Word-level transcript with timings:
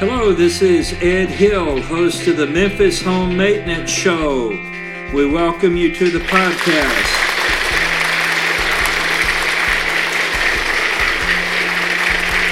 Hello, 0.00 0.32
this 0.32 0.62
is 0.62 0.94
Ed 1.02 1.28
Hill, 1.28 1.82
host 1.82 2.26
of 2.26 2.38
the 2.38 2.46
Memphis 2.46 3.02
Home 3.02 3.36
Maintenance 3.36 3.90
Show. 3.90 4.48
We 5.12 5.26
welcome 5.26 5.76
you 5.76 5.94
to 5.94 6.08
the 6.08 6.20
podcast. 6.20 7.04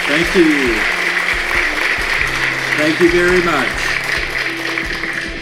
Thank 0.09 0.37
you. 0.37 0.74
Thank 2.77 3.00
you 3.00 3.11
very 3.12 3.42
much. 3.42 3.66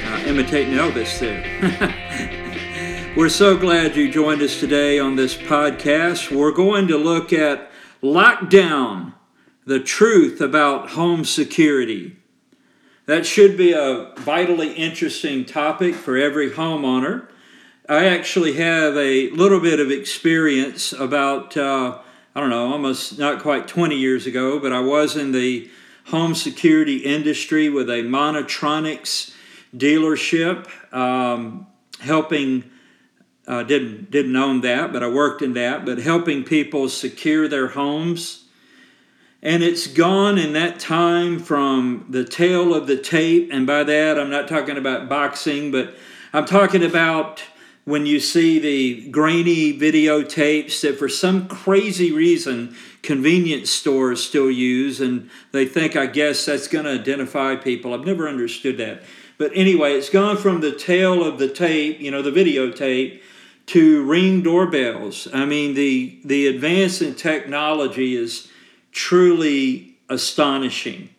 Uh, 0.06 0.28
imitating 0.28 0.74
Elvis 0.74 1.18
there. 1.18 1.42
We're 3.16 3.28
so 3.28 3.56
glad 3.56 3.96
you 3.96 4.12
joined 4.12 4.42
us 4.42 4.60
today 4.60 5.00
on 5.00 5.16
this 5.16 5.36
podcast. 5.36 6.30
We're 6.30 6.52
going 6.52 6.86
to 6.86 6.98
look 6.98 7.32
at 7.32 7.68
lockdown 8.00 9.15
the 9.66 9.80
truth 9.80 10.40
about 10.40 10.90
home 10.90 11.24
security. 11.24 12.16
That 13.06 13.26
should 13.26 13.56
be 13.56 13.72
a 13.72 14.12
vitally 14.18 14.72
interesting 14.72 15.44
topic 15.44 15.94
for 15.96 16.16
every 16.16 16.50
homeowner. 16.50 17.28
I 17.88 18.06
actually 18.06 18.54
have 18.54 18.96
a 18.96 19.30
little 19.30 19.60
bit 19.60 19.80
of 19.80 19.90
experience 19.90 20.92
about, 20.92 21.56
uh, 21.56 21.98
I 22.34 22.40
don't 22.40 22.50
know, 22.50 22.72
almost 22.72 23.18
not 23.18 23.42
quite 23.42 23.68
20 23.68 23.96
years 23.96 24.26
ago, 24.26 24.58
but 24.58 24.72
I 24.72 24.80
was 24.80 25.16
in 25.16 25.32
the 25.32 25.68
home 26.06 26.34
security 26.34 26.98
industry 26.98 27.68
with 27.68 27.90
a 27.90 28.02
Monitronics 28.02 29.34
dealership, 29.76 30.68
um, 30.94 31.66
helping. 32.00 32.70
Uh, 33.48 33.62
didn't 33.62 34.10
didn't 34.10 34.34
own 34.34 34.60
that, 34.62 34.92
but 34.92 35.04
I 35.04 35.08
worked 35.08 35.40
in 35.40 35.52
that. 35.52 35.84
But 35.84 35.98
helping 35.98 36.42
people 36.42 36.88
secure 36.88 37.46
their 37.46 37.68
homes 37.68 38.45
and 39.42 39.62
it's 39.62 39.86
gone 39.86 40.38
in 40.38 40.54
that 40.54 40.80
time 40.80 41.38
from 41.38 42.06
the 42.08 42.24
tail 42.24 42.74
of 42.74 42.86
the 42.86 42.96
tape. 42.96 43.50
And 43.52 43.66
by 43.66 43.84
that, 43.84 44.18
I'm 44.18 44.30
not 44.30 44.48
talking 44.48 44.76
about 44.76 45.08
boxing, 45.08 45.70
but 45.70 45.94
I'm 46.32 46.46
talking 46.46 46.82
about 46.82 47.42
when 47.84 48.04
you 48.04 48.18
see 48.18 48.58
the 48.58 49.08
grainy 49.10 49.78
videotapes 49.78 50.80
that 50.80 50.98
for 50.98 51.08
some 51.08 51.46
crazy 51.46 52.10
reason 52.10 52.74
convenience 53.02 53.70
stores 53.70 54.24
still 54.24 54.50
use. 54.50 55.00
And 55.00 55.30
they 55.52 55.66
think 55.66 55.94
i 55.94 56.06
guess 56.06 56.44
that's 56.44 56.66
going 56.66 56.86
to 56.86 57.00
identify 57.00 57.54
people. 57.54 57.94
I've 57.94 58.04
never 58.04 58.28
understood 58.28 58.78
that. 58.78 59.02
But 59.38 59.52
anyway 59.54 59.92
it's 59.92 60.10
gone 60.10 60.36
from 60.36 60.60
the 60.60 60.72
tail 60.72 61.22
of 61.22 61.38
the 61.38 61.48
tape 61.48 62.00
you 62.00 62.10
know 62.10 62.22
the 62.22 62.32
videotape 62.32 63.20
to 63.66 64.02
ring 64.04 64.42
doorbells. 64.42 65.28
I 65.32 65.44
mean 65.44 65.74
the 65.74 66.18
the 66.24 66.48
advance 66.48 67.00
in 67.00 67.14
technology 67.14 68.16
is 68.16 68.48
truly 68.96 69.94
astonishing. 70.08 71.10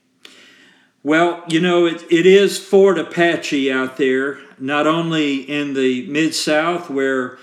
Well, 1.03 1.43
you 1.47 1.61
know, 1.61 1.85
it, 1.85 2.03
it 2.11 2.25
is 2.25 2.57
Fort 2.57 2.97
Apache 2.97 3.71
out 3.71 3.97
there, 3.97 4.39
not 4.57 4.87
only 4.87 5.37
in 5.37 5.75
the 5.75 6.07
Mid 6.07 6.33
South 6.33 6.89
where 6.89 7.37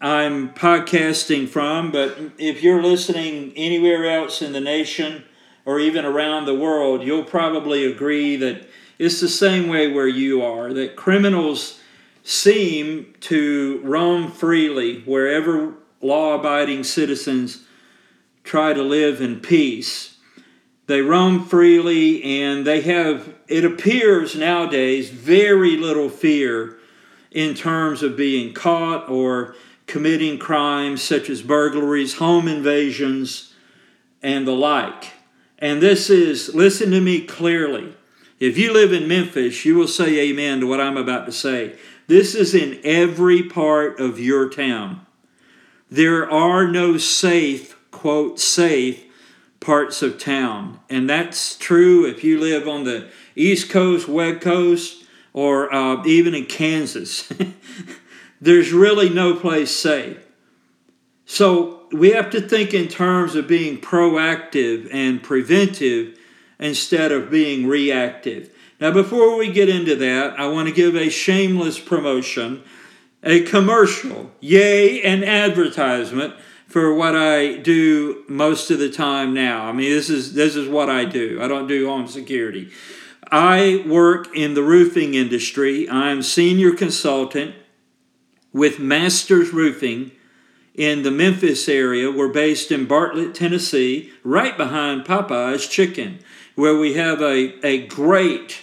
I'm 0.00 0.52
podcasting 0.52 1.48
from, 1.48 1.92
but 1.92 2.18
if 2.38 2.60
you're 2.60 2.82
listening 2.82 3.52
anywhere 3.54 4.04
else 4.04 4.42
in 4.42 4.52
the 4.52 4.60
nation 4.60 5.22
or 5.64 5.78
even 5.78 6.04
around 6.04 6.46
the 6.46 6.58
world, 6.58 7.04
you'll 7.04 7.22
probably 7.22 7.86
agree 7.86 8.34
that 8.34 8.68
it's 8.98 9.20
the 9.20 9.28
same 9.28 9.68
way 9.68 9.90
where 9.90 10.08
you 10.08 10.42
are, 10.42 10.72
that 10.72 10.96
criminals 10.96 11.80
seem 12.24 13.14
to 13.20 13.80
roam 13.84 14.32
freely 14.32 15.02
wherever 15.02 15.74
law 16.02 16.34
abiding 16.34 16.82
citizens 16.82 17.64
try 18.48 18.72
to 18.72 18.82
live 18.82 19.20
in 19.20 19.40
peace. 19.40 20.16
They 20.86 21.02
roam 21.02 21.44
freely 21.44 22.22
and 22.22 22.66
they 22.66 22.80
have, 22.80 23.34
it 23.46 23.62
appears 23.62 24.34
nowadays, 24.34 25.10
very 25.10 25.76
little 25.76 26.08
fear 26.08 26.78
in 27.30 27.54
terms 27.54 28.02
of 28.02 28.16
being 28.16 28.54
caught 28.54 29.08
or 29.10 29.54
committing 29.86 30.38
crimes 30.38 31.02
such 31.02 31.28
as 31.28 31.42
burglaries, 31.42 32.14
home 32.14 32.48
invasions, 32.48 33.54
and 34.22 34.46
the 34.46 34.52
like. 34.52 35.12
And 35.58 35.82
this 35.82 36.08
is, 36.08 36.54
listen 36.54 36.90
to 36.92 37.02
me 37.02 37.20
clearly. 37.20 37.94
If 38.40 38.56
you 38.56 38.72
live 38.72 38.92
in 38.92 39.06
Memphis, 39.08 39.66
you 39.66 39.74
will 39.74 39.88
say 39.88 40.30
amen 40.30 40.60
to 40.60 40.66
what 40.66 40.80
I'm 40.80 40.96
about 40.96 41.26
to 41.26 41.32
say. 41.32 41.76
This 42.06 42.34
is 42.34 42.54
in 42.54 42.80
every 42.82 43.42
part 43.42 44.00
of 44.00 44.18
your 44.18 44.48
town. 44.48 45.04
There 45.90 46.30
are 46.30 46.66
no 46.66 46.96
safe 46.96 47.77
quote, 47.98 48.38
safe 48.38 49.04
parts 49.60 50.02
of 50.02 50.18
town. 50.18 50.78
And 50.88 51.10
that's 51.10 51.56
true 51.56 52.06
if 52.06 52.22
you 52.22 52.38
live 52.38 52.68
on 52.68 52.84
the 52.84 53.08
East 53.34 53.70
Coast, 53.70 54.08
West 54.08 54.40
Coast, 54.40 55.04
or 55.32 55.72
uh, 55.74 56.04
even 56.04 56.32
in 56.34 56.46
Kansas. 56.46 57.30
There's 58.40 58.72
really 58.72 59.08
no 59.08 59.34
place 59.34 59.72
safe. 59.72 60.24
So 61.26 61.88
we 61.90 62.10
have 62.12 62.30
to 62.30 62.40
think 62.40 62.72
in 62.72 62.86
terms 62.86 63.34
of 63.34 63.48
being 63.48 63.80
proactive 63.80 64.88
and 64.92 65.20
preventive 65.20 66.16
instead 66.60 67.10
of 67.10 67.30
being 67.30 67.66
reactive. 67.66 68.54
Now, 68.80 68.92
before 68.92 69.36
we 69.36 69.52
get 69.52 69.68
into 69.68 69.96
that, 69.96 70.38
I 70.38 70.46
want 70.46 70.68
to 70.68 70.74
give 70.74 70.94
a 70.94 71.08
shameless 71.08 71.80
promotion, 71.80 72.62
a 73.24 73.40
commercial, 73.42 74.30
yay, 74.40 75.02
an 75.02 75.24
advertisement 75.24 76.34
for 76.68 76.94
what 76.94 77.16
I 77.16 77.56
do 77.56 78.24
most 78.28 78.70
of 78.70 78.78
the 78.78 78.90
time 78.90 79.32
now. 79.32 79.64
I 79.64 79.72
mean, 79.72 79.90
this 79.90 80.10
is 80.10 80.34
this 80.34 80.54
is 80.54 80.68
what 80.68 80.88
I 80.88 81.04
do. 81.06 81.42
I 81.42 81.48
don't 81.48 81.66
do 81.66 81.88
home 81.88 82.06
security. 82.06 82.70
I 83.30 83.84
work 83.86 84.28
in 84.36 84.54
the 84.54 84.62
roofing 84.62 85.14
industry. 85.14 85.88
I'm 85.88 86.22
senior 86.22 86.72
consultant 86.72 87.54
with 88.52 88.78
Masters 88.78 89.52
Roofing 89.52 90.12
in 90.74 91.02
the 91.02 91.10
Memphis 91.10 91.68
area. 91.68 92.10
We're 92.10 92.28
based 92.28 92.70
in 92.70 92.86
Bartlett, 92.86 93.34
Tennessee, 93.34 94.12
right 94.22 94.56
behind 94.56 95.04
Popeye's 95.04 95.66
Chicken, 95.66 96.20
where 96.54 96.78
we 96.78 96.94
have 96.94 97.20
a, 97.20 97.66
a 97.66 97.86
great 97.86 98.60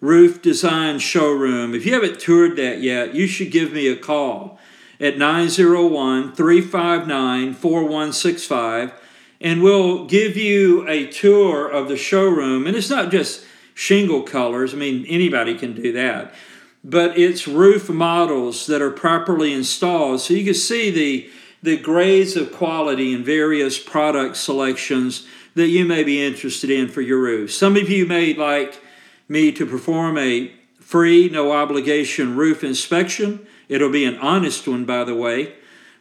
roof 0.00 0.40
design 0.40 0.98
showroom. 0.98 1.74
If 1.74 1.84
you 1.84 1.92
haven't 1.92 2.20
toured 2.20 2.56
that 2.56 2.80
yet, 2.80 3.14
you 3.14 3.26
should 3.26 3.50
give 3.50 3.72
me 3.72 3.88
a 3.88 3.96
call 3.96 4.58
at 5.00 5.18
901 5.18 6.34
359 6.34 7.54
4165 7.54 8.92
and 9.40 9.62
we'll 9.62 10.06
give 10.06 10.36
you 10.36 10.88
a 10.88 11.06
tour 11.06 11.68
of 11.68 11.88
the 11.88 11.96
showroom. 11.96 12.66
And 12.66 12.76
it's 12.76 12.90
not 12.90 13.10
just 13.10 13.44
shingle 13.74 14.22
colors, 14.22 14.72
I 14.72 14.78
mean, 14.78 15.04
anybody 15.06 15.54
can 15.54 15.74
do 15.74 15.92
that, 15.92 16.34
but 16.82 17.18
it's 17.18 17.46
roof 17.46 17.90
models 17.90 18.66
that 18.66 18.80
are 18.80 18.90
properly 18.90 19.52
installed. 19.52 20.20
So 20.20 20.34
you 20.34 20.44
can 20.44 20.54
see 20.54 20.90
the, 20.90 21.30
the 21.62 21.76
grades 21.76 22.36
of 22.36 22.52
quality 22.52 23.12
and 23.12 23.24
various 23.24 23.78
product 23.78 24.36
selections 24.36 25.26
that 25.54 25.68
you 25.68 25.84
may 25.84 26.04
be 26.04 26.24
interested 26.24 26.70
in 26.70 26.88
for 26.88 27.02
your 27.02 27.20
roof. 27.20 27.52
Some 27.52 27.76
of 27.76 27.90
you 27.90 28.06
may 28.06 28.34
like 28.34 28.80
me 29.28 29.52
to 29.52 29.66
perform 29.66 30.16
a 30.16 30.52
free, 30.80 31.28
no 31.28 31.52
obligation 31.52 32.36
roof 32.36 32.62
inspection. 32.62 33.46
It'll 33.68 33.90
be 33.90 34.04
an 34.04 34.16
honest 34.18 34.66
one, 34.68 34.84
by 34.84 35.04
the 35.04 35.14
way, 35.14 35.54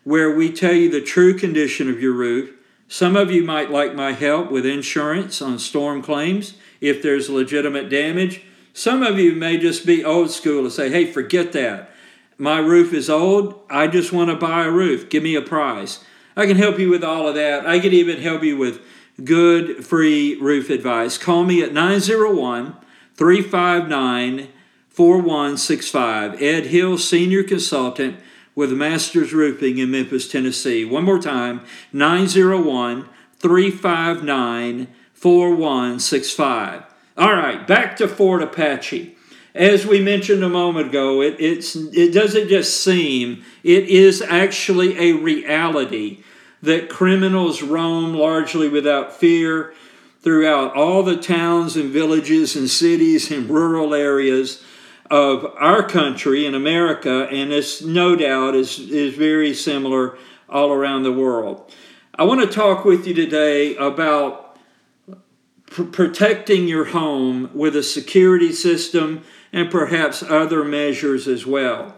where 0.04 0.34
we 0.34 0.52
tell 0.52 0.74
you 0.74 0.90
the 0.90 1.02
true 1.02 1.38
condition 1.38 1.90
of 1.90 2.02
your 2.02 2.14
roof. 2.14 2.52
Some 2.88 3.16
of 3.16 3.32
you 3.32 3.44
might 3.44 3.72
like 3.72 3.96
my 3.96 4.12
help 4.12 4.52
with 4.52 4.66
insurance 4.66 5.42
on 5.42 5.58
storm 5.58 6.02
claims 6.02 6.56
if 6.82 7.02
there's 7.02 7.30
legitimate 7.30 7.90
damage. 7.90 8.44
Some 8.74 9.02
of 9.02 9.18
you 9.18 9.34
may 9.34 9.58
just 9.58 9.86
be 9.86 10.04
old 10.04 10.30
school 10.30 10.66
and 10.66 10.72
say, 10.72 10.90
hey, 10.90 11.06
forget 11.06 11.52
that. 11.54 11.90
My 12.38 12.60
roof 12.60 12.94
is 12.94 13.10
old. 13.10 13.62
I 13.70 13.88
just 13.88 14.12
want 14.12 14.30
to 14.30 14.36
buy 14.36 14.66
a 14.66 14.72
roof. 14.72 15.10
Give 15.10 15.24
me 15.24 15.36
a 15.36 15.42
price. 15.42 16.04
I 16.36 16.46
can 16.46 16.58
help 16.58 16.78
you 16.78 16.90
with 16.90 17.04
all 17.04 17.28
of 17.28 17.36
that. 17.36 17.66
I 17.66 17.80
can 17.80 17.94
even 17.94 18.22
help 18.22 18.44
you 18.44 18.58
with 18.58 18.82
good 19.24 19.86
free 19.86 20.36
roof 20.40 20.70
advice. 20.70 21.18
Call 21.18 21.46
me 21.46 21.64
at 21.64 21.74
901 21.74 22.76
359 23.16 24.50
4165. 24.96 26.42
Ed 26.42 26.68
Hill, 26.68 26.98
Senior 26.98 27.44
Consultant 27.44 28.18
with 28.56 28.72
Masters 28.72 29.34
Roofing 29.34 29.78
in 29.78 29.92
Memphis, 29.92 30.30
Tennessee. 30.30 30.86
One 30.86 31.04
more 31.04 31.20
time 31.20 31.62
901 31.92 33.10
359 33.38 34.88
4165. 35.14 36.84
All 37.18 37.34
right, 37.34 37.68
back 37.68 37.98
to 37.98 38.08
Fort 38.08 38.42
Apache. 38.42 39.18
As 39.54 39.86
we 39.86 40.02
mentioned 40.02 40.44
a 40.44 40.50
moment 40.50 40.88
ago, 40.88 41.22
it, 41.22 41.36
it 41.40 42.14
doesn't 42.14 42.48
just 42.48 42.82
seem, 42.82 43.44
it 43.64 43.90
is 43.90 44.22
actually 44.22 44.98
a 44.98 45.14
reality 45.14 46.24
that 46.62 46.90
criminals 46.90 47.62
roam 47.62 48.14
largely 48.14 48.70
without 48.70 49.14
fear 49.14 49.74
throughout 50.22 50.74
all 50.74 51.04
the 51.04 51.18
towns 51.18 51.76
and 51.76 51.92
villages 51.92 52.56
and 52.56 52.70
cities 52.70 53.30
and 53.30 53.50
rural 53.50 53.94
areas 53.94 54.64
of 55.10 55.46
our 55.58 55.84
country 55.88 56.46
in 56.46 56.56
America, 56.56 57.28
and 57.32 57.52
it's 57.52 57.82
no 57.82 58.16
doubt 58.16 58.56
is, 58.56 58.80
is 58.80 59.16
very 59.16 59.54
similar 59.54 60.18
all 60.50 60.72
around 60.72 61.04
the 61.04 61.12
world. 61.12 61.72
I 62.16 62.24
want 62.24 62.42
to 62.42 62.48
talk 62.48 62.86
with 62.86 63.06
you 63.06 63.14
today 63.14 63.76
about 63.76 64.58
pr- 65.68 65.84
protecting 65.84 66.68
your 66.68 66.86
home 66.86 67.52
with 67.54 67.76
a 67.76 67.84
security 67.84 68.52
system 68.52 69.24
and 69.52 69.70
perhaps 69.70 70.24
other 70.24 70.64
measures 70.64 71.28
as 71.28 71.46
well. 71.46 71.96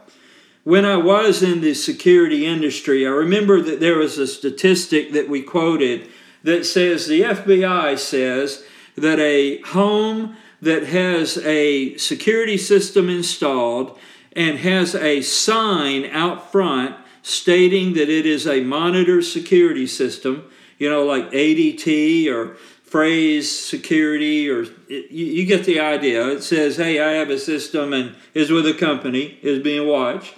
When 0.63 0.83
I 0.83 0.97
was 0.97 1.41
in 1.41 1.61
the 1.61 1.73
security 1.73 2.45
industry, 2.45 3.07
I 3.07 3.11
remember 3.11 3.61
that 3.61 3.79
there 3.79 3.97
was 3.97 4.17
a 4.17 4.27
statistic 4.27 5.13
that 5.13 5.29
we 5.29 5.41
quoted 5.41 6.09
that 6.43 6.65
says 6.65 7.07
the 7.07 7.21
FBI 7.21 7.97
says 7.97 8.65
that 8.95 9.19
a 9.19 9.61
home 9.61 10.35
that 10.61 10.83
has 10.83 11.37
a 11.39 11.97
security 11.97 12.57
system 12.57 13.09
installed 13.09 13.97
and 14.33 14.59
has 14.59 14.95
a 14.95 15.21
sign 15.21 16.05
out 16.05 16.51
front 16.51 16.95
stating 17.21 17.93
that 17.93 18.09
it 18.09 18.25
is 18.25 18.47
a 18.47 18.61
monitor 18.61 19.21
security 19.21 19.85
system, 19.85 20.49
you 20.77 20.89
know, 20.89 21.03
like 21.05 21.29
ADT 21.31 22.31
or 22.31 22.55
phrase 22.87 23.53
security 23.59 24.49
or 24.49 24.61
it, 24.87 25.11
you, 25.11 25.25
you, 25.25 25.45
get 25.45 25.65
the 25.65 25.79
idea. 25.79 26.25
It 26.29 26.41
says 26.41 26.77
hey 26.77 27.01
i 27.01 27.11
have 27.11 27.29
a 27.29 27.37
system 27.37 27.91
and 27.91 28.15
is 28.33 28.49
with 28.49 28.65
a 28.65 28.73
company 28.73 29.37
is 29.41 29.61
being 29.61 29.85
watched. 29.87 30.35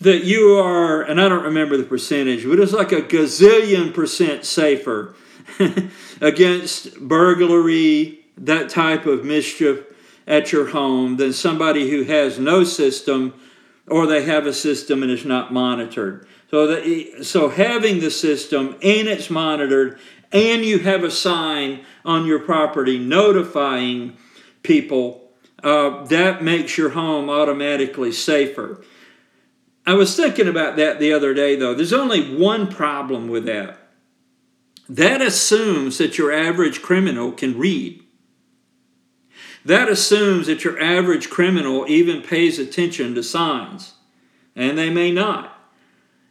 That 0.00 0.24
you 0.24 0.58
are 0.58 1.02
and 1.02 1.20
i 1.20 1.28
don't 1.28 1.44
remember 1.44 1.76
the 1.76 1.84
percentage 1.84 2.44
but 2.44 2.58
it's 2.58 2.72
like 2.72 2.90
a 2.90 3.02
gazillion 3.02 3.94
percent 3.94 4.44
safer 4.44 5.14
against 6.20 6.98
burglary 6.98 8.17
that 8.38 8.68
type 8.68 9.06
of 9.06 9.24
mischief 9.24 9.84
at 10.26 10.52
your 10.52 10.68
home 10.68 11.16
than 11.16 11.32
somebody 11.32 11.90
who 11.90 12.04
has 12.04 12.38
no 12.38 12.64
system 12.64 13.34
or 13.86 14.06
they 14.06 14.22
have 14.24 14.46
a 14.46 14.52
system 14.52 15.02
and 15.02 15.10
it's 15.10 15.24
not 15.24 15.52
monitored 15.52 16.26
so 16.50 16.66
that 16.66 17.24
so 17.24 17.48
having 17.48 18.00
the 18.00 18.10
system 18.10 18.74
and 18.82 19.08
it's 19.08 19.30
monitored 19.30 19.98
and 20.32 20.64
you 20.64 20.78
have 20.80 21.04
a 21.04 21.10
sign 21.10 21.84
on 22.04 22.26
your 22.26 22.38
property 22.38 22.98
notifying 22.98 24.16
people, 24.62 25.30
uh, 25.62 26.04
that 26.06 26.42
makes 26.42 26.76
your 26.76 26.90
home 26.90 27.30
automatically 27.30 28.12
safer. 28.12 28.82
I 29.86 29.94
was 29.94 30.14
thinking 30.14 30.48
about 30.48 30.76
that 30.76 30.98
the 30.98 31.12
other 31.12 31.32
day, 31.32 31.56
though. 31.56 31.74
There's 31.74 31.94
only 31.94 32.36
one 32.36 32.68
problem 32.68 33.28
with 33.28 33.46
that. 33.46 33.78
That 34.88 35.22
assumes 35.22 35.98
that 35.98 36.18
your 36.18 36.32
average 36.32 36.82
criminal 36.82 37.32
can 37.32 37.58
read. 37.58 38.02
That 39.64 39.88
assumes 39.88 40.46
that 40.46 40.64
your 40.64 40.80
average 40.80 41.30
criminal 41.30 41.84
even 41.88 42.22
pays 42.22 42.58
attention 42.58 43.14
to 43.14 43.22
signs, 43.22 43.94
and 44.54 44.78
they 44.78 44.90
may 44.90 45.10
not. 45.10 45.58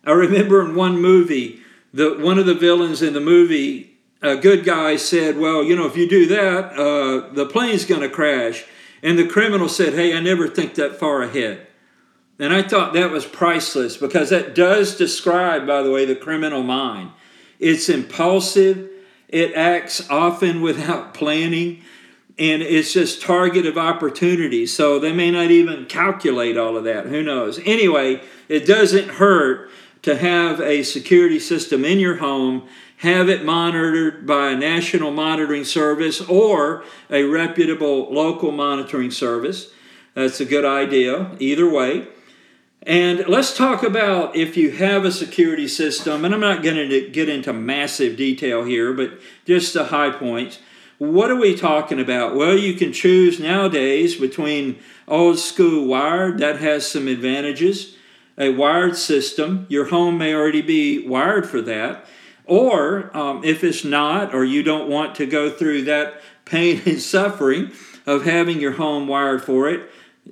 I 0.06 0.12
remember 0.12 0.63
in 0.63 0.75
one 0.75 1.01
movie, 1.01 1.62
the 1.94 2.18
one 2.18 2.39
of 2.39 2.45
the 2.45 2.53
villains 2.53 3.01
in 3.01 3.13
the 3.13 3.19
movie, 3.19 3.97
a 4.21 4.35
good 4.35 4.63
guy 4.63 4.95
said, 4.95 5.38
"Well, 5.38 5.63
you 5.63 5.75
know, 5.75 5.85
if 5.85 5.97
you 5.97 6.07
do 6.07 6.25
that, 6.27 6.74
uh, 6.74 7.33
the 7.33 7.45
plane's 7.45 7.85
going 7.85 8.01
to 8.01 8.09
crash." 8.09 8.65
And 9.03 9.19
the 9.19 9.27
criminal 9.27 9.69
said, 9.69 9.94
"Hey, 9.94 10.15
I 10.15 10.19
never 10.19 10.47
think 10.47 10.75
that 10.75 11.00
far 11.00 11.21
ahead." 11.21 11.68
And 12.39 12.53
I 12.53 12.62
thought 12.62 12.94
that 12.94 13.12
was 13.12 13.25
priceless 13.25 13.97
because 13.97 14.29
that 14.29 14.53
does 14.53 14.95
describe, 14.95 15.65
by 15.65 15.81
the 15.81 15.91
way, 15.91 16.06
the 16.06 16.15
criminal 16.15 16.63
mind. 16.63 17.12
It's 17.59 17.89
impulsive. 17.89 18.89
It 19.27 19.53
acts 19.56 20.07
often 20.09 20.62
without 20.69 21.13
planning 21.13 21.81
and 22.39 22.62
it's 22.62 22.94
just 22.94 23.22
target 23.22 23.66
of 23.66 23.78
opportunity. 23.78 24.66
So 24.68 25.00
they 25.00 25.12
may 25.12 25.31
not 25.31 25.50
even 25.50 25.86
calculate 25.86 26.57
all 26.57 26.78
of 26.78 26.84
that. 26.84 27.07
Who 27.07 27.24
knows? 27.24 27.60
Anyway, 27.66 28.22
it 28.48 28.66
doesn't 28.66 29.10
hurt 29.10 29.69
to 30.04 30.16
have 30.16 30.62
a 30.62 30.84
security 30.84 31.39
system 31.39 31.84
in 31.84 32.00
your 32.00 32.18
home, 32.18 32.68
have 32.98 33.30
it 33.30 33.44
monitored 33.44 34.25
by 34.25 34.51
a 34.51 34.56
national 34.57 35.12
monitoring 35.12 35.66
service 35.66 36.22
or 36.22 36.84
a 37.10 37.24
reputable 37.24 38.13
local 38.13 38.51
monitoring 38.51 39.12
service. 39.12 39.72
That's 40.13 40.39
a 40.39 40.45
good 40.45 40.66
idea, 40.66 41.31
either 41.39 41.69
way. 41.69 42.07
And 42.84 43.28
let's 43.28 43.56
talk 43.56 43.84
about 43.84 44.36
if 44.36 44.56
you 44.56 44.72
have 44.72 45.04
a 45.04 45.12
security 45.12 45.68
system, 45.68 46.24
and 46.24 46.34
I'm 46.34 46.39
not 46.39 46.63
going 46.63 46.89
to 46.89 47.10
get 47.10 47.28
into 47.28 47.51
massive 47.51 48.16
detail 48.16 48.63
here, 48.63 48.94
but 48.94 49.19
just 49.45 49.74
the 49.74 49.86
high 49.86 50.12
points. 50.12 50.60
What 50.97 51.29
are 51.29 51.35
we 51.35 51.55
talking 51.55 51.99
about? 51.99 52.35
Well, 52.35 52.57
you 52.57 52.73
can 52.73 52.91
choose 52.91 53.39
nowadays 53.39 54.15
between 54.15 54.79
old 55.07 55.38
school 55.38 55.85
wired, 55.85 56.39
that 56.39 56.59
has 56.59 56.89
some 56.89 57.07
advantages 57.07 57.95
a 58.38 58.49
wired 58.49 58.95
system. 58.95 59.65
Your 59.69 59.85
home 59.85 60.17
may 60.17 60.33
already 60.33 60.61
be 60.61 61.05
wired 61.07 61.49
for 61.49 61.61
that. 61.63 62.05
Or 62.45 63.15
um, 63.17 63.44
if 63.44 63.63
it's 63.63 63.83
not, 63.83 64.33
or 64.33 64.44
you 64.44 64.63
don't 64.63 64.89
want 64.89 65.15
to 65.15 65.25
go 65.25 65.49
through 65.49 65.83
that 65.83 66.21
pain 66.45 66.81
and 66.85 67.01
suffering 67.01 67.71
of 68.05 68.23
having 68.23 68.61
your 68.61 68.73
home 68.73 69.07
wired 69.07 69.43
for 69.43 69.67
it, 69.69 69.89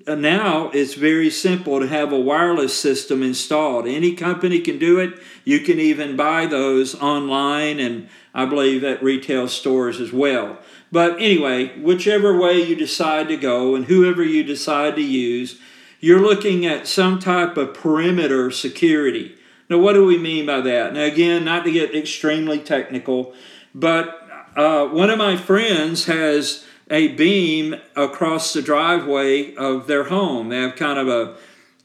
now 0.08 0.70
it's 0.74 0.96
very 0.96 1.30
simple 1.30 1.80
to 1.80 1.88
have 1.88 2.12
a 2.12 2.20
wireless 2.20 2.80
system 2.80 3.22
installed. 3.22 3.88
Any 3.88 4.16
company 4.16 4.60
can 4.60 4.80
do 4.80 5.00
it. 5.00 5.20
You 5.44 5.60
can 5.60 5.80
even 5.80 6.16
buy 6.16 6.46
those 6.46 6.96
online 6.96 7.80
and 7.80 8.10
I 8.34 8.46
believe 8.46 8.84
at 8.84 9.04
retail 9.04 9.48
stores 9.48 10.00
as 10.02 10.12
well. 10.12 10.58
But 10.92 11.22
anyway, 11.22 11.78
whichever 11.80 12.38
way 12.38 12.62
you 12.62 12.76
decide 12.76 13.28
to 13.30 13.38
go 13.38 13.76
and 13.76 13.86
whoever 13.86 14.24
you 14.24 14.44
decide 14.44 14.96
to 14.96 15.02
use, 15.02 15.60
you're 16.00 16.22
looking 16.22 16.66
at 16.66 16.88
some 16.88 17.20
type 17.20 17.58
of 17.58 17.74
perimeter 17.74 18.52
security. 18.52 19.36
Now, 19.70 19.80
what 19.80 19.94
do 19.94 20.06
we 20.06 20.18
mean 20.18 20.46
by 20.46 20.62
that? 20.62 20.94
Now, 20.94 21.04
again, 21.04 21.46
not 21.46 21.64
to 21.64 21.72
get 21.72 21.96
extremely 21.96 22.60
technical, 22.60 23.34
but 23.74 24.22
uh, 24.56 24.88
one 24.88 25.10
of 25.10 25.18
my 25.18 25.36
friends 25.36 26.06
has 26.06 26.66
a 26.90 27.10
beam 27.10 27.76
across 27.96 28.54
the 28.54 28.62
driveway 28.62 29.56
of 29.56 29.88
their 29.88 30.06
home. 30.06 30.50
They 30.50 30.58
have 30.58 30.76
kind 30.76 31.00
of 31.00 31.08
a 31.08 31.36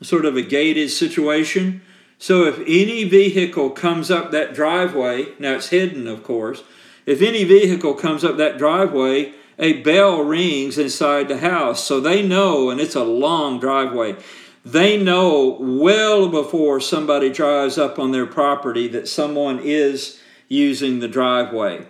sort 0.05 0.25
of 0.25 0.37
a 0.37 0.43
gated 0.43 0.91
situation. 0.91 1.83
So 2.19 2.45
if 2.45 2.59
any 2.61 3.05
vehicle 3.05 3.71
comes 3.71 4.11
up 4.11 4.31
that 4.31 4.55
driveway, 4.55 5.29
now 5.39 5.55
it's 5.55 5.69
hidden, 5.69 6.07
of 6.07 6.23
course, 6.23 6.63
if 7.07 7.23
any 7.23 7.45
vehicle 7.45 7.95
comes 7.95 8.25
up 8.25 8.37
that 8.37 8.59
driveway, 8.59 9.33
a 9.59 9.83
bell 9.83 10.23
rings 10.23 10.79
inside 10.79 11.29
the 11.29 11.39
house. 11.39 11.85
So 11.85 12.01
they 12.01 12.27
know, 12.27 12.71
and 12.71 12.81
it's 12.81 12.95
a 12.95 13.05
long 13.05 13.59
driveway, 13.59 14.17
they 14.65 15.03
know 15.03 15.57
well 15.59 16.29
before 16.29 16.81
somebody 16.81 17.31
drives 17.31 17.79
up 17.79 17.99
on 17.99 18.13
their 18.13 18.27
property 18.27 18.87
that 18.89 19.09
someone 19.09 19.59
is 19.59 20.21
using 20.49 21.01
the 21.01 21.09
driveway. 21.09 21.87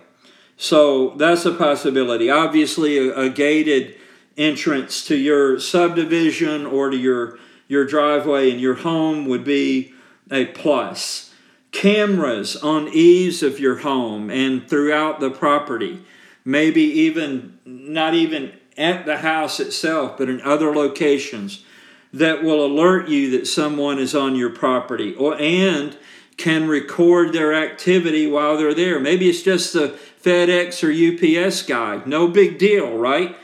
So 0.61 1.15
that's 1.15 1.43
a 1.45 1.53
possibility. 1.53 2.29
Obviously, 2.29 2.99
a, 2.99 3.17
a 3.17 3.29
gated 3.31 3.95
entrance 4.37 5.03
to 5.07 5.15
your 5.15 5.59
subdivision 5.59 6.67
or 6.67 6.91
to 6.91 6.95
your, 6.95 7.39
your 7.67 7.83
driveway 7.83 8.51
and 8.51 8.61
your 8.61 8.75
home 8.75 9.25
would 9.25 9.43
be 9.43 9.95
a 10.29 10.45
plus. 10.45 11.33
Cameras 11.71 12.55
on 12.57 12.89
eaves 12.89 13.41
of 13.41 13.59
your 13.59 13.77
home 13.77 14.29
and 14.29 14.69
throughout 14.69 15.19
the 15.19 15.31
property 15.31 16.05
maybe 16.45 16.83
even 16.83 17.57
not 17.65 18.13
even 18.13 18.53
at 18.77 19.07
the 19.07 19.17
house 19.17 19.59
itself, 19.59 20.15
but 20.15 20.29
in 20.29 20.41
other 20.41 20.75
locations 20.75 21.65
that 22.13 22.43
will 22.43 22.63
alert 22.63 23.09
you 23.09 23.31
that 23.31 23.47
someone 23.47 23.97
is 23.97 24.13
on 24.13 24.35
your 24.35 24.51
property 24.51 25.15
or 25.15 25.35
and 25.39 25.97
can 26.41 26.67
record 26.67 27.33
their 27.33 27.53
activity 27.53 28.25
while 28.25 28.57
they're 28.57 28.73
there. 28.73 28.99
Maybe 28.99 29.29
it's 29.29 29.43
just 29.43 29.73
the 29.73 29.97
FedEx 30.23 30.81
or 30.83 30.91
UPS 30.91 31.63
guy. 31.63 32.01
No 32.05 32.27
big 32.27 32.57
deal, 32.57 32.97
right? 32.97 33.35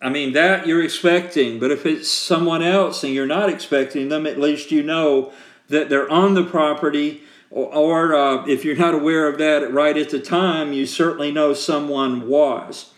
I 0.00 0.08
mean, 0.08 0.32
that 0.32 0.66
you're 0.66 0.82
expecting, 0.82 1.60
but 1.60 1.70
if 1.70 1.86
it's 1.86 2.10
someone 2.10 2.62
else 2.62 3.04
and 3.04 3.14
you're 3.14 3.26
not 3.26 3.48
expecting 3.48 4.08
them, 4.08 4.26
at 4.26 4.40
least 4.40 4.72
you 4.72 4.82
know 4.82 5.32
that 5.68 5.88
they're 5.88 6.10
on 6.10 6.34
the 6.34 6.44
property 6.44 7.22
or, 7.52 8.14
uh, 8.14 8.46
if 8.46 8.64
you're 8.64 8.76
not 8.76 8.94
aware 8.94 9.28
of 9.28 9.36
that 9.36 9.70
right 9.72 9.96
at 9.96 10.08
the 10.08 10.18
time, 10.18 10.72
you 10.72 10.86
certainly 10.86 11.30
know 11.30 11.52
someone 11.52 12.26
was. 12.26 12.94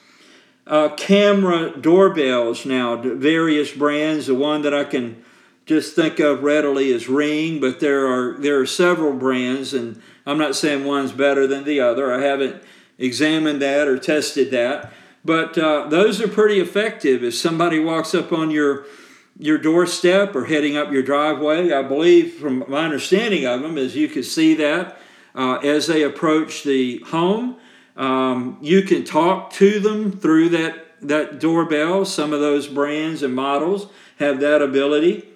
Uh, 0.65 0.91
camera 0.91 1.77
doorbells 1.77 2.65
now, 2.65 2.95
various 2.97 3.73
brands. 3.73 4.29
The 4.29 4.35
one 4.35 4.63
that 4.63 4.73
I 4.73 4.85
can 4.85 5.25
just 5.67 5.95
think 5.95 6.21
of 6.21 6.43
readily 6.43 6.93
as 6.93 7.09
Ring, 7.09 7.61
but 7.61 7.81
there 7.81 8.07
are 8.07 8.39
there 8.39 8.61
are 8.61 8.67
several 8.67 9.15
brands, 9.15 9.73
and 9.73 10.01
I'm 10.27 10.39
not 10.39 10.57
saying 10.57 10.85
one's 10.85 11.13
better 11.13 11.47
than 11.47 11.65
the 11.65 11.81
other. 11.81 12.13
I 12.13 12.21
haven't 12.21 12.63
examined 12.99 13.63
that 13.63 13.89
or 13.89 13.99
tested 13.99 14.51
that, 14.51 14.93
but 15.25 15.57
uh, 15.57 15.89
those 15.89 16.21
are 16.21 16.29
pretty 16.29 16.61
effective. 16.61 17.25
If 17.25 17.35
somebody 17.35 17.79
walks 17.79 18.15
up 18.15 18.33
on 18.33 18.51
your 18.51 18.85
your 19.39 19.59
doorstep 19.59 20.35
or 20.37 20.45
heading 20.45 20.77
up 20.77 20.93
your 20.93 21.03
driveway. 21.03 21.73
I 21.73 21.83
believe, 21.83 22.35
from 22.35 22.65
my 22.69 22.85
understanding 22.85 23.47
of 23.47 23.63
them, 23.63 23.77
is 23.77 23.97
you 23.97 24.09
can 24.09 24.23
see 24.23 24.55
that 24.55 24.99
uh, 25.35 25.57
as 25.57 25.87
they 25.87 26.03
approach 26.03 26.63
the 26.63 26.99
home. 27.09 27.57
Um, 27.97 28.59
you 28.61 28.83
can 28.83 29.05
talk 29.05 29.53
to 29.55 29.81
them 29.81 30.13
through 30.13 30.51
that 30.51 30.81
that 31.01 31.39
doorbell. 31.39 32.05
Some 32.05 32.33
of 32.33 32.41
those 32.41 32.67
brands 32.67 33.23
and 33.23 33.35
models 33.35 33.89
have 34.19 34.41
that 34.41 34.63
ability. 34.63 35.29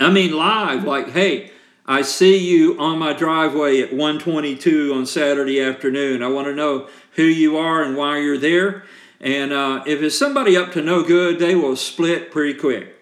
I 0.00 0.10
mean, 0.10 0.32
live, 0.32 0.84
like, 0.84 1.10
hey, 1.10 1.52
I 1.84 2.02
see 2.02 2.38
you 2.38 2.78
on 2.78 2.98
my 2.98 3.12
driveway 3.12 3.80
at 3.82 3.92
122 3.92 4.94
on 4.94 5.04
Saturday 5.04 5.60
afternoon. 5.60 6.22
I 6.22 6.28
want 6.28 6.46
to 6.46 6.54
know 6.54 6.88
who 7.16 7.24
you 7.24 7.58
are 7.58 7.82
and 7.82 7.96
why 7.96 8.18
you're 8.18 8.38
there. 8.38 8.84
And 9.20 9.52
uh, 9.52 9.82
if 9.86 10.00
it's 10.00 10.16
somebody 10.16 10.56
up 10.56 10.72
to 10.72 10.82
no 10.82 11.02
good, 11.02 11.38
they 11.38 11.54
will 11.54 11.76
split 11.76 12.30
pretty 12.30 12.58
quick. 12.58 12.96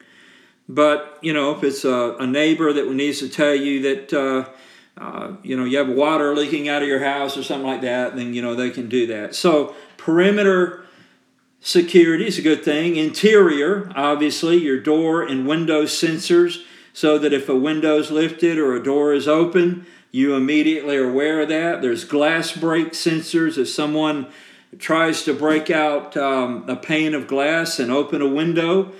But, 0.69 1.19
you 1.23 1.33
know, 1.33 1.52
if 1.52 1.62
it's 1.62 1.85
a, 1.85 2.17
a 2.19 2.26
neighbor 2.26 2.73
that 2.73 2.93
needs 2.93 3.21
to 3.21 3.28
tell 3.28 3.55
you 3.55 3.83
that, 3.83 4.12
uh, 4.12 4.49
uh, 5.00 5.37
you 5.45 5.57
know, 5.57 5.64
you 5.64 5.78
have 5.78 5.88
water 5.88 6.35
leaking 6.35 6.69
out 6.69 6.83
of 6.83 6.88
your 6.88 7.05
house 7.05 7.38
or 7.38 7.45
something 7.45 7.67
like 7.67 7.83
that, 7.83 8.17
then, 8.17 8.35
you 8.35 8.43
know, 8.43 8.55
they 8.55 8.71
can 8.71 8.88
do 8.88 9.07
that. 9.07 9.37
So, 9.37 9.75
perimeter 9.97 10.85
security 11.61 12.26
is 12.26 12.38
a 12.38 12.43
good 12.43 12.64
thing. 12.64 12.97
Interior, 12.97 13.90
obviously, 13.95 14.57
your 14.57 14.81
door 14.81 15.23
and 15.23 15.47
window 15.47 15.85
sensors, 15.85 16.64
so 16.99 17.17
that 17.17 17.33
if 17.33 17.49
a 17.49 17.55
window 17.55 17.97
is 17.97 18.11
lifted 18.11 18.59
or 18.59 18.75
a 18.75 18.83
door 18.83 19.14
is 19.14 19.28
open, 19.28 19.87
you 20.11 20.35
immediately 20.35 20.97
are 20.97 21.09
aware 21.09 21.43
of 21.43 21.49
that. 21.49 21.81
There's 21.81 22.05
glass 22.05 22.50
break 22.57 22.88
sensors. 22.88 23.57
If 23.57 23.69
someone 23.69 24.26
tries 24.81 25.23
to 25.23 25.33
break 25.33 25.71
out 25.71 26.17
um, 26.17 26.69
a 26.69 26.75
pane 26.75 27.14
of 27.14 27.28
glass 27.28 27.78
and 27.78 27.93
open 27.93 28.21
a 28.21 28.26
window, 28.26 28.90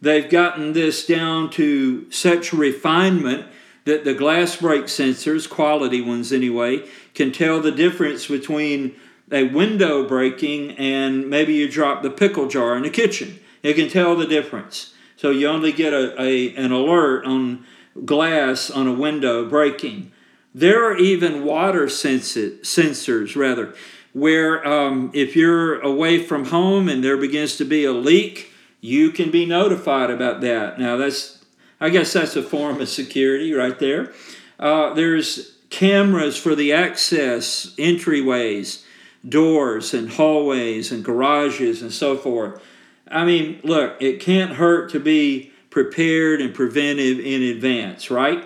they've 0.00 0.30
gotten 0.30 0.72
this 0.72 1.04
down 1.04 1.50
to 1.50 2.08
such 2.12 2.52
refinement 2.52 3.44
that 3.86 4.04
the 4.04 4.14
glass 4.14 4.54
break 4.54 4.84
sensors, 4.84 5.50
quality 5.50 6.00
ones 6.00 6.32
anyway, 6.32 6.88
can 7.12 7.32
tell 7.32 7.60
the 7.60 7.72
difference 7.72 8.28
between 8.28 8.94
a 9.32 9.48
window 9.48 10.06
breaking 10.06 10.76
and 10.78 11.28
maybe 11.28 11.54
you 11.54 11.68
drop 11.68 12.04
the 12.04 12.10
pickle 12.10 12.46
jar 12.46 12.76
in 12.76 12.84
the 12.84 12.90
kitchen. 12.90 13.40
It 13.64 13.74
can 13.74 13.88
tell 13.88 14.14
the 14.14 14.28
difference. 14.28 14.94
So 15.18 15.30
you 15.30 15.48
only 15.48 15.72
get 15.72 15.92
a, 15.92 16.14
a 16.22 16.54
an 16.54 16.70
alert 16.70 17.24
on 17.24 17.66
glass 18.04 18.70
on 18.70 18.86
a 18.86 18.92
window 18.92 19.48
breaking. 19.48 20.12
There 20.54 20.84
are 20.84 20.96
even 20.96 21.44
water 21.44 21.86
sensors, 21.86 23.36
rather, 23.36 23.74
where 24.12 24.64
um, 24.64 25.10
if 25.12 25.34
you're 25.34 25.80
away 25.80 26.22
from 26.22 26.46
home 26.46 26.88
and 26.88 27.02
there 27.02 27.16
begins 27.16 27.56
to 27.56 27.64
be 27.64 27.84
a 27.84 27.92
leak, 27.92 28.52
you 28.80 29.10
can 29.10 29.32
be 29.32 29.44
notified 29.44 30.10
about 30.10 30.40
that. 30.42 30.78
Now, 30.78 30.96
that's, 30.96 31.44
I 31.80 31.90
guess 31.90 32.12
that's 32.12 32.36
a 32.36 32.42
form 32.42 32.80
of 32.80 32.88
security 32.88 33.52
right 33.52 33.78
there. 33.78 34.12
Uh, 34.58 34.94
there's 34.94 35.56
cameras 35.68 36.36
for 36.36 36.54
the 36.54 36.72
access 36.72 37.74
entryways, 37.76 38.84
doors, 39.28 39.92
and 39.92 40.10
hallways, 40.10 40.92
and 40.92 41.04
garages, 41.04 41.82
and 41.82 41.92
so 41.92 42.16
forth. 42.16 42.62
I 43.10 43.24
mean, 43.24 43.60
look, 43.62 44.00
it 44.00 44.20
can't 44.20 44.52
hurt 44.52 44.90
to 44.92 45.00
be 45.00 45.52
prepared 45.70 46.40
and 46.40 46.54
preventive 46.54 47.20
in 47.20 47.42
advance, 47.42 48.10
right? 48.10 48.44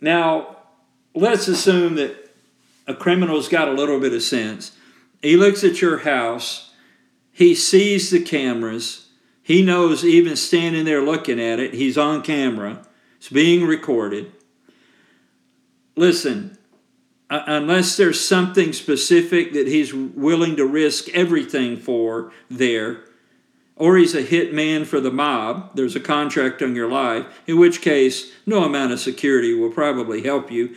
Now, 0.00 0.56
let's 1.14 1.48
assume 1.48 1.94
that 1.96 2.34
a 2.86 2.94
criminal's 2.94 3.48
got 3.48 3.68
a 3.68 3.72
little 3.72 4.00
bit 4.00 4.12
of 4.12 4.22
sense. 4.22 4.72
He 5.20 5.36
looks 5.36 5.62
at 5.62 5.80
your 5.80 5.98
house, 5.98 6.72
he 7.30 7.54
sees 7.54 8.10
the 8.10 8.20
cameras, 8.20 9.08
he 9.42 9.62
knows 9.62 10.04
even 10.04 10.36
standing 10.36 10.84
there 10.84 11.02
looking 11.02 11.40
at 11.40 11.60
it, 11.60 11.74
he's 11.74 11.96
on 11.96 12.22
camera, 12.22 12.82
it's 13.16 13.28
being 13.28 13.64
recorded. 13.64 14.32
Listen, 15.94 16.58
unless 17.30 17.96
there's 17.96 18.20
something 18.26 18.72
specific 18.72 19.52
that 19.52 19.68
he's 19.68 19.94
willing 19.94 20.56
to 20.56 20.66
risk 20.66 21.08
everything 21.10 21.76
for 21.76 22.32
there, 22.50 23.04
or 23.82 23.96
he's 23.96 24.14
a 24.14 24.22
hit 24.22 24.54
man 24.54 24.84
for 24.84 25.00
the 25.00 25.10
mob, 25.10 25.74
there's 25.74 25.96
a 25.96 26.00
contract 26.00 26.62
on 26.62 26.76
your 26.76 26.88
life, 26.88 27.26
in 27.48 27.58
which 27.58 27.80
case 27.80 28.30
no 28.46 28.62
amount 28.62 28.92
of 28.92 29.00
security 29.00 29.54
will 29.54 29.72
probably 29.72 30.22
help 30.22 30.52
you. 30.52 30.76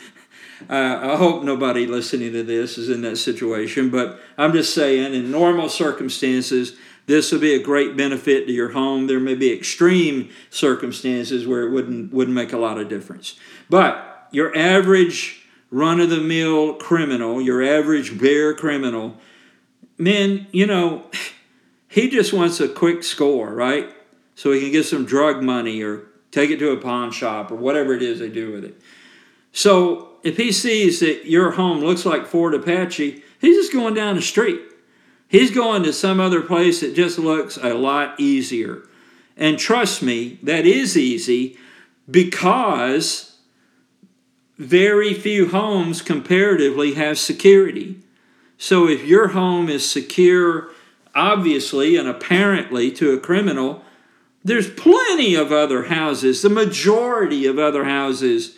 Uh, 0.67 1.11
I 1.13 1.15
hope 1.15 1.43
nobody 1.43 1.85
listening 1.85 2.33
to 2.33 2.41
this 2.41 2.79
is 2.79 2.89
in 2.89 3.03
that 3.03 3.17
situation, 3.17 3.91
but 3.91 4.19
I'm 4.39 4.53
just 4.53 4.73
saying, 4.73 5.13
in 5.13 5.29
normal 5.29 5.69
circumstances, 5.69 6.77
this 7.05 7.31
would 7.31 7.41
be 7.41 7.53
a 7.53 7.61
great 7.61 7.95
benefit 7.95 8.47
to 8.47 8.51
your 8.51 8.69
home. 8.69 9.05
There 9.05 9.19
may 9.19 9.35
be 9.35 9.53
extreme 9.53 10.31
circumstances 10.49 11.45
where 11.45 11.61
it 11.61 11.69
wouldn't 11.69 12.11
wouldn't 12.11 12.33
make 12.33 12.53
a 12.53 12.57
lot 12.57 12.79
of 12.79 12.89
difference. 12.89 13.37
But 13.69 14.29
your 14.31 14.57
average 14.57 15.45
run 15.69 15.99
of 15.99 16.09
the 16.09 16.21
mill 16.21 16.73
criminal, 16.73 17.39
your 17.39 17.61
average 17.61 18.19
bear 18.19 18.55
criminal, 18.55 19.17
man, 19.99 20.47
you 20.51 20.65
know, 20.65 21.05
he 21.95 22.09
just 22.09 22.33
wants 22.33 22.59
a 22.59 22.67
quick 22.67 23.05
score, 23.05 23.53
right? 23.53 23.89
So 24.35 24.51
he 24.51 24.59
can 24.59 24.73
get 24.73 24.83
some 24.83 25.05
drug 25.05 25.41
money 25.41 25.81
or 25.81 26.07
take 26.29 26.49
it 26.49 26.59
to 26.59 26.71
a 26.71 26.77
pawn 26.77 27.09
shop 27.09 27.49
or 27.49 27.55
whatever 27.55 27.93
it 27.93 28.01
is 28.01 28.19
they 28.19 28.27
do 28.27 28.51
with 28.51 28.65
it. 28.65 28.77
So 29.53 30.09
if 30.21 30.35
he 30.35 30.51
sees 30.51 30.99
that 30.99 31.25
your 31.25 31.51
home 31.51 31.79
looks 31.79 32.05
like 32.05 32.27
Fort 32.27 32.53
Apache, 32.53 33.23
he's 33.39 33.55
just 33.55 33.71
going 33.71 33.93
down 33.93 34.17
the 34.17 34.21
street. 34.21 34.59
He's 35.29 35.51
going 35.51 35.83
to 35.83 35.93
some 35.93 36.19
other 36.19 36.41
place 36.41 36.81
that 36.81 36.95
just 36.95 37.17
looks 37.17 37.55
a 37.55 37.73
lot 37.73 38.19
easier. 38.19 38.83
And 39.37 39.57
trust 39.57 40.03
me, 40.03 40.37
that 40.43 40.65
is 40.65 40.97
easy 40.97 41.57
because 42.11 43.37
very 44.57 45.13
few 45.13 45.47
homes 45.47 46.01
comparatively 46.01 46.95
have 46.95 47.17
security. 47.17 47.99
So 48.57 48.85
if 48.85 49.05
your 49.05 49.29
home 49.29 49.69
is 49.69 49.89
secure, 49.89 50.74
obviously 51.15 51.95
and 51.95 52.07
apparently 52.07 52.91
to 52.91 53.13
a 53.13 53.19
criminal, 53.19 53.83
there's 54.43 54.69
plenty 54.69 55.33
of 55.33 55.51
other 55.51 55.85
houses, 55.85 56.41
the 56.41 56.49
majority 56.49 57.47
of 57.47 57.57
other 57.57 57.85
houses 57.85 58.57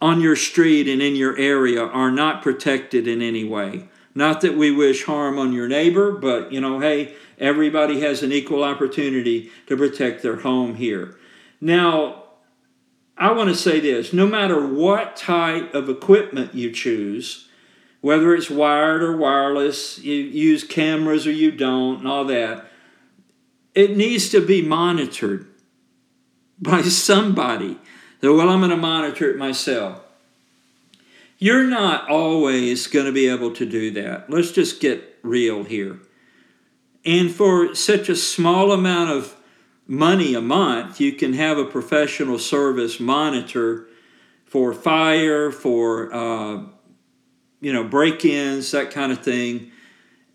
on 0.00 0.20
your 0.20 0.36
street 0.36 0.86
and 0.86 1.02
in 1.02 1.16
your 1.16 1.36
area 1.36 1.82
are 1.82 2.10
not 2.10 2.42
protected 2.42 3.08
in 3.08 3.20
any 3.20 3.42
way. 3.42 3.88
Not 4.14 4.40
that 4.42 4.56
we 4.56 4.70
wish 4.70 5.04
harm 5.04 5.38
on 5.38 5.52
your 5.52 5.68
neighbor, 5.68 6.12
but 6.12 6.52
you 6.52 6.60
know, 6.60 6.78
hey, 6.80 7.14
everybody 7.38 8.00
has 8.00 8.22
an 8.22 8.32
equal 8.32 8.62
opportunity 8.62 9.50
to 9.66 9.76
protect 9.76 10.22
their 10.22 10.36
home 10.36 10.76
here. 10.76 11.16
Now, 11.60 12.24
I 13.16 13.32
want 13.32 13.48
to 13.48 13.56
say 13.56 13.80
this 13.80 14.12
no 14.12 14.26
matter 14.26 14.64
what 14.64 15.16
type 15.16 15.74
of 15.74 15.88
equipment 15.88 16.54
you 16.54 16.70
choose, 16.70 17.47
whether 18.00 18.34
it's 18.34 18.50
wired 18.50 19.02
or 19.02 19.16
wireless, 19.16 19.98
you 19.98 20.14
use 20.14 20.64
cameras 20.64 21.26
or 21.26 21.32
you 21.32 21.50
don't, 21.50 21.98
and 21.98 22.08
all 22.08 22.24
that, 22.24 22.66
it 23.74 23.96
needs 23.96 24.28
to 24.30 24.44
be 24.44 24.62
monitored 24.62 25.46
by 26.58 26.82
somebody. 26.82 27.78
So, 28.20 28.36
well, 28.36 28.48
I'm 28.48 28.60
going 28.60 28.70
to 28.70 28.76
monitor 28.76 29.30
it 29.30 29.36
myself. 29.36 30.00
You're 31.38 31.68
not 31.68 32.08
always 32.08 32.88
going 32.88 33.06
to 33.06 33.12
be 33.12 33.28
able 33.28 33.52
to 33.52 33.64
do 33.64 33.92
that. 33.92 34.28
Let's 34.28 34.50
just 34.50 34.80
get 34.80 35.18
real 35.22 35.62
here. 35.62 36.00
And 37.04 37.30
for 37.30 37.74
such 37.76 38.08
a 38.08 38.16
small 38.16 38.72
amount 38.72 39.10
of 39.10 39.36
money 39.86 40.34
a 40.34 40.40
month, 40.40 41.00
you 41.00 41.12
can 41.12 41.34
have 41.34 41.56
a 41.56 41.64
professional 41.64 42.40
service 42.40 42.98
monitor 42.98 43.86
for 44.44 44.74
fire, 44.74 45.52
for 45.52 46.12
uh, 46.12 46.64
you 47.60 47.72
know 47.72 47.84
break-ins, 47.84 48.70
that 48.70 48.90
kind 48.90 49.12
of 49.12 49.22
thing, 49.22 49.70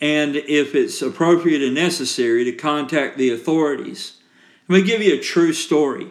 and 0.01 0.35
if 0.35 0.75
it's 0.75 1.01
appropriate 1.01 1.61
and 1.61 1.75
necessary, 1.75 2.43
to 2.43 2.51
contact 2.51 3.17
the 3.17 3.31
authorities. 3.31 4.17
Let 4.67 4.81
me 4.81 4.87
give 4.87 5.01
you 5.01 5.15
a 5.15 5.19
true 5.19 5.53
story. 5.53 6.07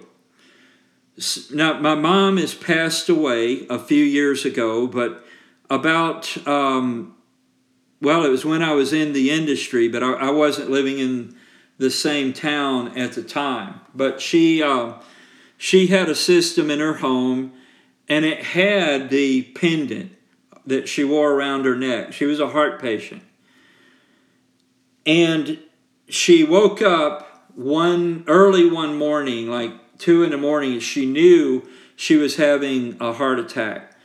Now, 1.52 1.78
my 1.78 1.94
mom 1.94 2.38
has 2.38 2.54
passed 2.54 3.08
away 3.08 3.66
a 3.68 3.78
few 3.78 4.02
years 4.02 4.44
ago, 4.44 4.86
but 4.86 5.24
about, 5.68 6.36
um, 6.46 7.14
well, 8.00 8.24
it 8.24 8.30
was 8.30 8.44
when 8.44 8.62
I 8.62 8.72
was 8.72 8.92
in 8.92 9.12
the 9.12 9.30
industry, 9.30 9.88
but 9.88 10.02
I, 10.02 10.12
I, 10.12 10.30
wasn't 10.30 10.70
living 10.70 10.98
in 10.98 11.36
the 11.78 11.90
same 11.90 12.32
town 12.32 12.96
at 12.96 13.12
the 13.12 13.22
time. 13.22 13.80
But 13.94 14.20
she, 14.20 14.62
uh, 14.62 14.94
she 15.56 15.88
had 15.88 16.08
a 16.08 16.14
system 16.14 16.70
in 16.70 16.80
her 16.80 16.94
home, 16.94 17.52
and 18.08 18.24
it 18.24 18.42
had 18.42 19.10
the 19.10 19.42
pendant 19.54 20.12
that 20.66 20.88
she 20.88 21.04
wore 21.04 21.32
around 21.32 21.64
her 21.64 21.76
neck. 21.76 22.12
She 22.12 22.24
was 22.24 22.40
a 22.40 22.48
heart 22.48 22.80
patient. 22.80 23.22
And 25.04 25.58
she 26.08 26.44
woke 26.44 26.80
up 26.80 27.48
one 27.54 28.24
early 28.26 28.70
one 28.70 28.96
morning, 28.96 29.48
like 29.48 29.72
two 29.98 30.22
in 30.22 30.30
the 30.30 30.36
morning, 30.36 30.80
she 30.80 31.06
knew 31.06 31.66
she 31.96 32.16
was 32.16 32.36
having 32.36 32.96
a 33.00 33.12
heart 33.12 33.38
attack. 33.38 33.96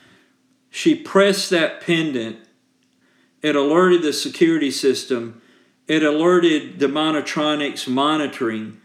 She 0.69 0.95
pressed 0.95 1.49
that 1.49 1.81
pendant. 1.81 2.37
It 3.41 3.55
alerted 3.55 4.01
the 4.01 4.13
security 4.13 4.71
system. 4.71 5.41
It 5.87 6.03
alerted 6.03 6.79
the 6.79 6.87
Monitronics 6.87 7.87
monitoring. 7.87 8.79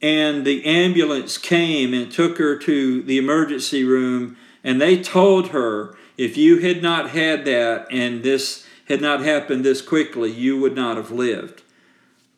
And 0.00 0.44
the 0.44 0.64
ambulance 0.64 1.38
came 1.38 1.92
and 1.92 2.10
took 2.10 2.38
her 2.38 2.56
to 2.58 3.02
the 3.02 3.18
emergency 3.18 3.84
room. 3.84 4.36
And 4.64 4.80
they 4.80 5.02
told 5.02 5.48
her 5.48 5.96
if 6.22 6.36
you 6.36 6.58
had 6.58 6.80
not 6.80 7.10
had 7.10 7.44
that 7.46 7.88
and 7.90 8.22
this 8.22 8.64
had 8.86 9.00
not 9.00 9.22
happened 9.22 9.64
this 9.64 9.82
quickly, 9.82 10.30
you 10.30 10.56
would 10.56 10.76
not 10.76 10.96
have 10.96 11.10
lived. 11.10 11.62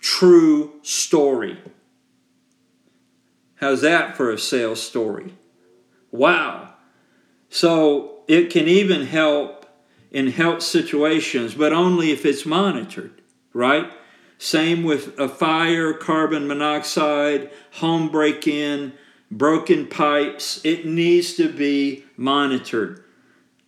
True 0.01 0.73
story. 0.81 1.59
How's 3.57 3.83
that 3.83 4.17
for 4.17 4.31
a 4.31 4.39
sales 4.39 4.83
story? 4.83 5.35
Wow. 6.11 6.73
So 7.51 8.23
it 8.27 8.49
can 8.49 8.69
even 8.69 9.05
help 9.05 9.67
in 10.11 10.29
health 10.29 10.63
situations, 10.63 11.55
but 11.55 11.75
only 11.75 12.11
if 12.11 12.25
it's 12.25 12.47
monitored, 12.47 13.21
right? 13.53 13.93
Same 14.39 14.83
with 14.83 15.19
a 15.19 15.29
fire, 15.29 15.93
carbon 15.93 16.47
monoxide, 16.47 17.51
home 17.73 18.09
break 18.09 18.49
in, 18.49 18.95
broken 19.31 19.87
pipes. 19.87 20.65
It 20.65 20.87
needs 20.87 21.35
to 21.35 21.53
be 21.53 22.07
monitored. 22.17 23.04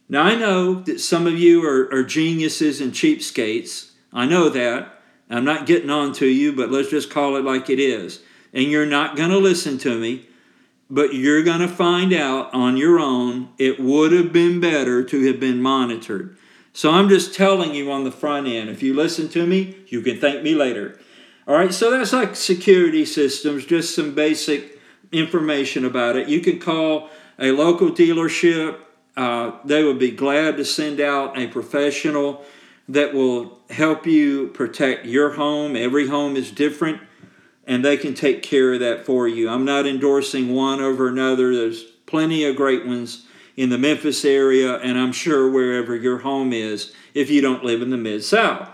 Now, 0.08 0.22
I 0.22 0.36
know 0.36 0.74
that 0.74 1.00
some 1.00 1.26
of 1.26 1.38
you 1.38 1.66
are, 1.66 1.92
are 1.92 2.04
geniuses 2.04 2.80
and 2.80 2.92
cheapskates. 2.92 3.90
I 4.12 4.26
know 4.26 4.48
that. 4.48 4.92
I'm 5.28 5.44
not 5.44 5.66
getting 5.66 5.90
on 5.90 6.12
to 6.14 6.26
you, 6.26 6.52
but 6.52 6.70
let's 6.70 6.90
just 6.90 7.10
call 7.10 7.36
it 7.36 7.44
like 7.44 7.68
it 7.68 7.80
is. 7.80 8.20
And 8.52 8.64
you're 8.64 8.86
not 8.86 9.16
going 9.16 9.30
to 9.30 9.38
listen 9.38 9.78
to 9.78 9.98
me, 9.98 10.28
but 10.88 11.14
you're 11.14 11.42
going 11.42 11.60
to 11.60 11.68
find 11.68 12.12
out 12.12 12.54
on 12.54 12.76
your 12.76 13.00
own 13.00 13.48
it 13.58 13.80
would 13.80 14.12
have 14.12 14.32
been 14.32 14.60
better 14.60 15.02
to 15.02 15.26
have 15.26 15.40
been 15.40 15.60
monitored. 15.60 16.36
So 16.72 16.92
I'm 16.92 17.08
just 17.08 17.34
telling 17.34 17.74
you 17.74 17.90
on 17.90 18.04
the 18.04 18.12
front 18.12 18.46
end. 18.46 18.68
If 18.68 18.82
you 18.82 18.94
listen 18.94 19.28
to 19.30 19.46
me, 19.46 19.76
you 19.88 20.02
can 20.02 20.20
thank 20.20 20.42
me 20.42 20.54
later. 20.54 21.00
All 21.48 21.54
right, 21.54 21.72
so 21.72 21.90
that's 21.90 22.12
like 22.12 22.36
security 22.36 23.04
systems, 23.04 23.64
just 23.64 23.94
some 23.94 24.14
basic 24.14 24.78
information 25.10 25.84
about 25.84 26.16
it. 26.16 26.28
You 26.28 26.40
can 26.40 26.58
call 26.58 27.08
a 27.38 27.52
local 27.52 27.90
dealership. 27.90 28.78
Uh, 29.16 29.52
they 29.64 29.82
would 29.82 29.98
be 29.98 30.10
glad 30.10 30.56
to 30.56 30.64
send 30.64 31.00
out 31.00 31.38
a 31.38 31.46
professional 31.46 32.44
that 32.88 33.14
will 33.14 33.58
help 33.70 34.06
you 34.06 34.48
protect 34.48 35.06
your 35.06 35.32
home. 35.32 35.74
Every 35.74 36.08
home 36.08 36.36
is 36.36 36.50
different, 36.50 37.00
and 37.66 37.84
they 37.84 37.96
can 37.96 38.14
take 38.14 38.42
care 38.42 38.74
of 38.74 38.80
that 38.80 39.06
for 39.06 39.26
you. 39.26 39.48
I'm 39.48 39.64
not 39.64 39.86
endorsing 39.86 40.54
one 40.54 40.80
over 40.80 41.08
another. 41.08 41.54
There's 41.54 41.82
plenty 41.82 42.44
of 42.44 42.56
great 42.56 42.86
ones 42.86 43.26
in 43.56 43.70
the 43.70 43.78
Memphis 43.78 44.24
area, 44.24 44.76
and 44.76 44.98
I'm 44.98 45.12
sure 45.12 45.50
wherever 45.50 45.96
your 45.96 46.18
home 46.18 46.52
is 46.52 46.92
if 47.14 47.30
you 47.30 47.40
don't 47.40 47.64
live 47.64 47.82
in 47.82 47.90
the 47.90 47.96
Mid 47.96 48.22
South. 48.22 48.68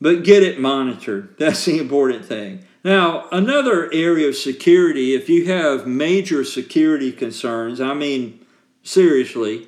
But 0.00 0.22
get 0.22 0.42
it 0.42 0.60
monitored. 0.60 1.36
That's 1.38 1.64
the 1.64 1.78
important 1.78 2.24
thing. 2.24 2.64
Now, 2.84 3.28
another 3.32 3.90
area 3.92 4.28
of 4.28 4.36
security, 4.36 5.14
if 5.14 5.28
you 5.28 5.46
have 5.46 5.86
major 5.86 6.44
security 6.44 7.10
concerns, 7.10 7.80
I 7.80 7.94
mean, 7.94 8.43
seriously, 8.84 9.66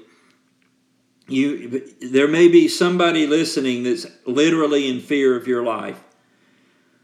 you 1.27 1.93
there 2.01 2.29
may 2.29 2.47
be 2.47 2.69
somebody 2.69 3.27
listening 3.27 3.83
that's 3.83 4.07
literally 4.25 4.89
in 4.89 5.01
fear 5.01 5.35
of 5.35 5.49
your 5.49 5.65
life. 5.65 6.05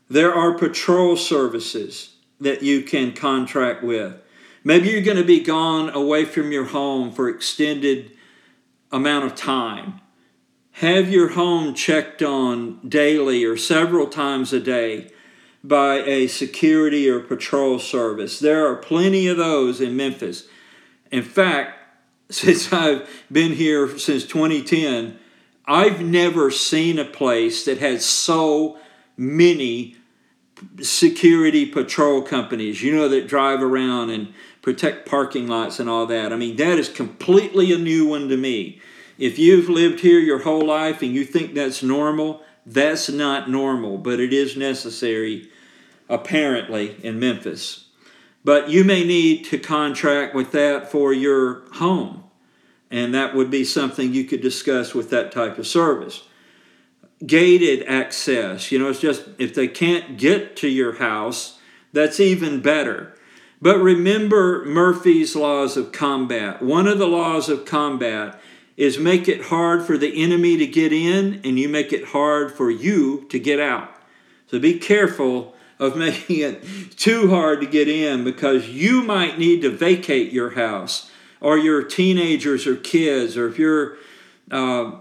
There 0.08 0.32
are 0.32 0.56
patrol 0.56 1.16
services 1.16 2.14
that 2.40 2.62
you 2.62 2.82
can 2.82 3.12
contract 3.12 3.82
with. 3.82 4.14
Maybe 4.62 4.90
you're 4.90 5.02
going 5.02 5.16
to 5.16 5.24
be 5.24 5.40
gone 5.40 5.90
away 5.90 6.24
from 6.24 6.52
your 6.52 6.66
home 6.66 7.10
for 7.10 7.28
extended 7.28 8.12
amount 8.92 9.24
of 9.24 9.34
time. 9.34 10.00
Have 10.76 11.10
your 11.10 11.30
home 11.30 11.74
checked 11.74 12.22
on 12.22 12.88
daily 12.88 13.44
or 13.44 13.56
several 13.56 14.06
times 14.06 14.52
a 14.52 14.60
day 14.60 15.10
by 15.64 16.02
a 16.02 16.26
security 16.26 17.08
or 17.08 17.20
patrol 17.20 17.78
service. 17.78 18.38
There 18.38 18.66
are 18.66 18.76
plenty 18.76 19.28
of 19.28 19.36
those 19.36 19.80
in 19.80 19.96
Memphis. 19.96 20.48
In 21.10 21.22
fact, 21.22 21.81
since 22.30 22.72
I've 22.72 23.08
been 23.30 23.52
here 23.52 23.98
since 23.98 24.24
2010, 24.24 25.18
I've 25.66 26.00
never 26.00 26.50
seen 26.50 26.98
a 26.98 27.04
place 27.04 27.64
that 27.64 27.78
has 27.78 28.04
so 28.04 28.78
many 29.16 29.96
security 30.80 31.66
patrol 31.66 32.22
companies, 32.22 32.82
you 32.82 32.94
know, 32.94 33.08
that 33.08 33.28
drive 33.28 33.62
around 33.62 34.10
and 34.10 34.32
protect 34.60 35.08
parking 35.08 35.48
lots 35.48 35.80
and 35.80 35.88
all 35.88 36.06
that. 36.06 36.32
I 36.32 36.36
mean, 36.36 36.56
that 36.56 36.78
is 36.78 36.88
completely 36.88 37.72
a 37.72 37.78
new 37.78 38.06
one 38.06 38.28
to 38.28 38.36
me. 38.36 38.80
If 39.18 39.38
you've 39.38 39.68
lived 39.68 40.00
here 40.00 40.18
your 40.18 40.40
whole 40.40 40.64
life 40.64 41.02
and 41.02 41.12
you 41.12 41.24
think 41.24 41.54
that's 41.54 41.82
normal, 41.82 42.42
that's 42.64 43.08
not 43.08 43.50
normal, 43.50 43.98
but 43.98 44.20
it 44.20 44.32
is 44.32 44.56
necessary, 44.56 45.50
apparently, 46.08 46.96
in 47.02 47.18
Memphis. 47.18 47.81
But 48.44 48.68
you 48.68 48.84
may 48.84 49.04
need 49.04 49.44
to 49.46 49.58
contract 49.58 50.34
with 50.34 50.52
that 50.52 50.90
for 50.90 51.12
your 51.12 51.62
home, 51.74 52.24
and 52.90 53.14
that 53.14 53.34
would 53.34 53.50
be 53.50 53.64
something 53.64 54.12
you 54.12 54.24
could 54.24 54.40
discuss 54.40 54.94
with 54.94 55.10
that 55.10 55.30
type 55.30 55.58
of 55.58 55.66
service. 55.66 56.24
Gated 57.24 57.86
access, 57.86 58.72
you 58.72 58.80
know, 58.80 58.88
it's 58.88 59.00
just 59.00 59.28
if 59.38 59.54
they 59.54 59.68
can't 59.68 60.18
get 60.18 60.56
to 60.56 60.68
your 60.68 60.94
house, 60.94 61.60
that's 61.92 62.18
even 62.18 62.60
better. 62.60 63.14
But 63.60 63.78
remember 63.78 64.64
Murphy's 64.64 65.36
laws 65.36 65.76
of 65.76 65.92
combat. 65.92 66.62
One 66.62 66.88
of 66.88 66.98
the 66.98 67.06
laws 67.06 67.48
of 67.48 67.64
combat 67.64 68.40
is 68.76 68.98
make 68.98 69.28
it 69.28 69.44
hard 69.44 69.84
for 69.84 69.96
the 69.96 70.20
enemy 70.20 70.56
to 70.56 70.66
get 70.66 70.92
in, 70.92 71.40
and 71.44 71.60
you 71.60 71.68
make 71.68 71.92
it 71.92 72.06
hard 72.06 72.50
for 72.50 72.72
you 72.72 73.24
to 73.28 73.38
get 73.38 73.60
out. 73.60 73.94
So 74.48 74.58
be 74.58 74.80
careful 74.80 75.54
of 75.82 75.96
making 75.96 76.38
it 76.38 76.96
too 76.96 77.28
hard 77.28 77.60
to 77.60 77.66
get 77.66 77.88
in 77.88 78.24
because 78.24 78.68
you 78.68 79.02
might 79.02 79.38
need 79.38 79.62
to 79.62 79.70
vacate 79.70 80.32
your 80.32 80.50
house 80.50 81.10
or 81.40 81.58
your 81.58 81.82
teenagers 81.82 82.66
or 82.66 82.76
kids 82.76 83.36
or 83.36 83.48
if 83.48 83.58
you're 83.58 83.96
uh, 84.50 84.92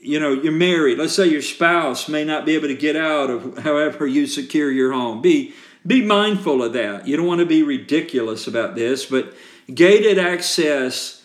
you 0.00 0.18
know 0.18 0.32
you're 0.32 0.52
married. 0.52 0.98
Let's 0.98 1.14
say 1.14 1.26
your 1.28 1.42
spouse 1.42 2.08
may 2.08 2.24
not 2.24 2.46
be 2.46 2.54
able 2.54 2.68
to 2.68 2.74
get 2.74 2.96
out 2.96 3.30
of 3.30 3.58
however 3.58 4.06
you 4.06 4.26
secure 4.26 4.70
your 4.70 4.92
home. 4.92 5.22
Be 5.22 5.54
be 5.86 6.02
mindful 6.02 6.62
of 6.62 6.72
that. 6.72 7.06
You 7.06 7.16
don't 7.16 7.26
want 7.26 7.40
to 7.40 7.46
be 7.46 7.62
ridiculous 7.62 8.46
about 8.46 8.74
this 8.74 9.06
but 9.06 9.34
gated 9.72 10.18
access 10.18 11.22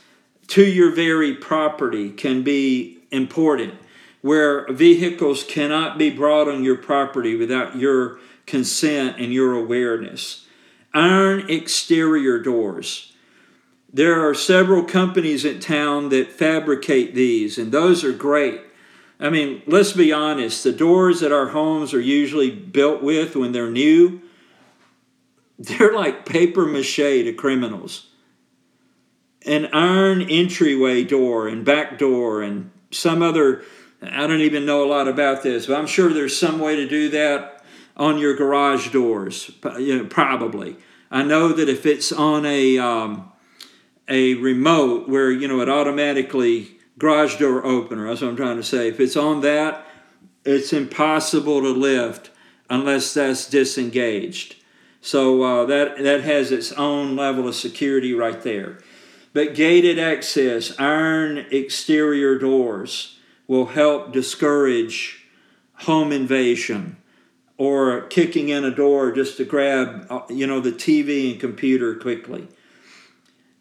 to 0.48 0.66
your 0.66 0.92
very 0.94 1.34
property 1.34 2.10
can 2.10 2.44
be 2.44 3.00
important 3.12 3.74
where 4.22 4.68
vehicles 4.68 5.44
cannot 5.44 5.98
be 5.98 6.10
brought 6.10 6.48
on 6.48 6.64
your 6.64 6.76
property 6.76 7.36
without 7.36 7.78
your 7.78 8.20
consent 8.50 9.18
and 9.20 9.32
your 9.32 9.54
awareness. 9.54 10.46
Iron 10.94 11.50
exterior 11.50 12.40
doors. 12.40 13.14
There 13.94 14.28
are 14.28 14.34
several 14.34 14.84
companies 14.84 15.46
in 15.46 15.60
town 15.60 16.10
that 16.10 16.32
fabricate 16.32 17.14
these, 17.16 17.58
and 17.58 17.72
those 17.72 18.04
are 18.04 18.12
great. 18.12 18.62
I 19.20 19.30
mean, 19.30 19.62
let's 19.68 19.94
be 19.94 20.12
honest, 20.12 20.64
the 20.64 20.72
doors 20.72 21.20
that 21.20 21.32
our 21.32 21.50
homes 21.50 21.94
are 21.94 22.00
usually 22.00 22.50
built 22.50 23.04
with 23.04 23.36
when 23.36 23.52
they're 23.52 23.70
new, 23.70 24.22
they're 25.60 25.94
like 25.94 26.26
paper 26.26 26.66
mache 26.66 26.96
to 26.96 27.34
criminals. 27.34 28.08
An 29.46 29.68
iron 29.74 30.22
entryway 30.22 31.04
door 31.04 31.48
and 31.48 31.66
back 31.66 31.98
door 31.98 32.42
and 32.42 32.72
some 32.92 33.22
other, 33.22 33.64
I 34.02 34.26
don't 34.26 34.42
even 34.42 34.66
know 34.66 34.84
a 34.84 34.90
lot 34.90 35.08
about 35.08 35.44
this, 35.44 35.68
but 35.68 35.78
I'm 35.78 35.88
sure 35.88 36.14
there's 36.14 36.38
some 36.38 36.60
way 36.60 36.76
to 36.78 36.88
do 36.88 37.10
that 37.10 37.59
on 38.00 38.18
your 38.18 38.34
garage 38.34 38.92
doors, 38.92 39.52
you 39.78 39.98
know, 39.98 40.06
probably. 40.06 40.78
I 41.12 41.22
know 41.22 41.50
that 41.50 41.68
if 41.68 41.86
it's 41.86 42.12
on 42.14 42.46
a 42.46 42.78
um, 42.78 43.32
a 44.08 44.36
remote 44.36 45.10
where 45.10 45.30
you 45.30 45.48
know 45.48 45.60
it 45.60 45.70
automatically 45.70 46.78
garage 46.98 47.38
door 47.38 47.64
opener, 47.66 48.08
that's 48.08 48.22
what 48.22 48.30
I'm 48.30 48.38
trying 48.38 48.56
to 48.56 48.64
say. 48.64 48.88
If 48.88 49.00
it's 49.02 49.18
on 49.18 49.42
that, 49.42 49.86
it's 50.46 50.72
impossible 50.72 51.62
to 51.62 51.70
lift 51.70 52.32
unless 52.70 53.14
that's 53.14 53.50
disengaged. 53.50 54.56
So 55.02 55.44
uh, 55.44 55.66
that 55.66 55.98
that 56.02 56.22
has 56.22 56.52
its 56.54 56.72
own 56.72 57.18
level 57.18 57.50
of 57.50 57.56
security 57.56 58.14
right 58.14 58.42
there. 58.42 58.80
But 59.34 59.56
gated 59.56 60.00
access, 60.00 60.74
iron 60.80 61.46
exterior 61.52 62.38
doors 62.38 63.20
will 63.46 63.68
help 63.68 64.14
discourage 64.14 65.26
home 65.74 66.12
invasion 66.12 66.98
or 67.60 68.04
kicking 68.04 68.48
in 68.48 68.64
a 68.64 68.72
door 68.72 69.12
just 69.12 69.36
to 69.36 69.44
grab, 69.44 70.08
uh, 70.10 70.22
you 70.30 70.48
know, 70.48 70.62
the 70.62 70.72
TV 70.72 71.34
and 71.34 71.42
computer 71.42 71.94
quickly. 71.94 72.48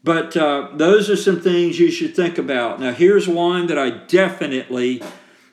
But 0.05 0.37
uh, 0.37 0.69
those 0.73 1.11
are 1.11 1.17
some 1.17 1.41
things 1.41 1.81
you 1.81 1.91
should 1.91 2.15
think 2.15 2.39
about. 2.39 2.79
Now, 2.79 2.93
here's 2.93 3.27
one 3.27 3.67
that 3.67 3.77
I 3.77 3.91
definitely 3.91 5.03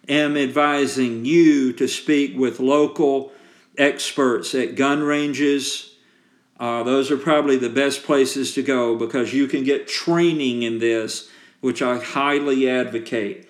am 0.07 0.37
advising 0.37 1.25
you 1.25 1.73
to 1.73 1.87
speak 1.87 2.37
with 2.37 2.59
local 2.59 3.31
experts 3.79 4.53
at 4.53 4.75
gun 4.75 5.01
ranges. 5.01 5.95
Uh, 6.59 6.83
those 6.83 7.09
are 7.09 7.17
probably 7.17 7.57
the 7.57 7.67
best 7.67 8.03
places 8.03 8.53
to 8.53 8.61
go 8.61 8.95
because 8.95 9.33
you 9.33 9.47
can 9.47 9.63
get 9.63 9.87
training 9.87 10.61
in 10.61 10.77
this, 10.77 11.31
which 11.61 11.81
I 11.81 11.97
highly 11.97 12.69
advocate 12.69 13.44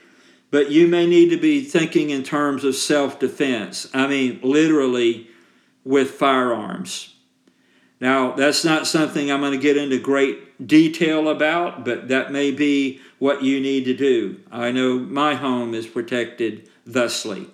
but 0.56 0.72
you 0.72 0.88
may 0.88 1.06
need 1.06 1.32
to 1.32 1.38
be 1.38 1.62
thinking 1.66 2.12
in 2.12 2.24
terms 2.24 2.64
of 2.64 2.76
self 2.76 3.20
defense. 3.20 3.90
I 3.94 4.08
mean, 4.08 4.40
literally 4.42 5.28
with 5.84 6.12
firearms. 6.12 7.14
Now, 8.00 8.32
that's 8.32 8.64
not 8.64 8.88
something 8.88 9.30
I'm 9.30 9.42
going 9.42 9.52
to 9.52 9.58
get 9.58 9.76
into 9.76 10.00
great 10.00 10.66
detail 10.66 11.28
about, 11.28 11.84
but 11.84 12.08
that 12.08 12.32
may 12.32 12.52
be 12.52 13.02
what 13.20 13.44
you 13.44 13.60
need 13.60 13.84
to 13.84 13.94
do. 13.94 14.40
I 14.50 14.72
know 14.72 14.98
my 14.98 15.34
home 15.36 15.74
is 15.74 15.88
protected 15.88 16.70
thusly. 16.88 17.48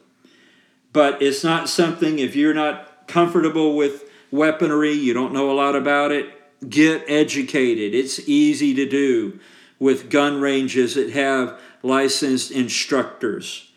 But 0.94 1.24
it's 1.24 1.44
not 1.44 1.70
something, 1.70 2.20
if 2.20 2.36
you're 2.36 2.54
not 2.54 3.08
comfortable 3.08 3.76
with 3.76 4.12
weaponry, 4.30 4.94
you 4.94 5.16
don't 5.16 5.34
know 5.34 5.50
a 5.50 5.58
lot 5.58 5.76
about 5.76 6.12
it, 6.12 6.30
get 6.70 7.04
educated. 7.08 7.96
It's 7.96 8.20
easy 8.30 8.76
to 8.76 8.88
do 8.88 9.40
with 9.82 10.12
gun 10.12 10.40
ranges 10.40 10.94
that 10.94 11.10
have 11.10 11.60
licensed 11.82 12.52
instructors. 12.52 13.72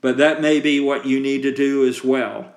But 0.00 0.16
that 0.16 0.40
may 0.40 0.58
be 0.58 0.80
what 0.80 1.04
you 1.04 1.20
need 1.20 1.42
to 1.42 1.54
do 1.54 1.86
as 1.86 2.02
well. 2.02 2.54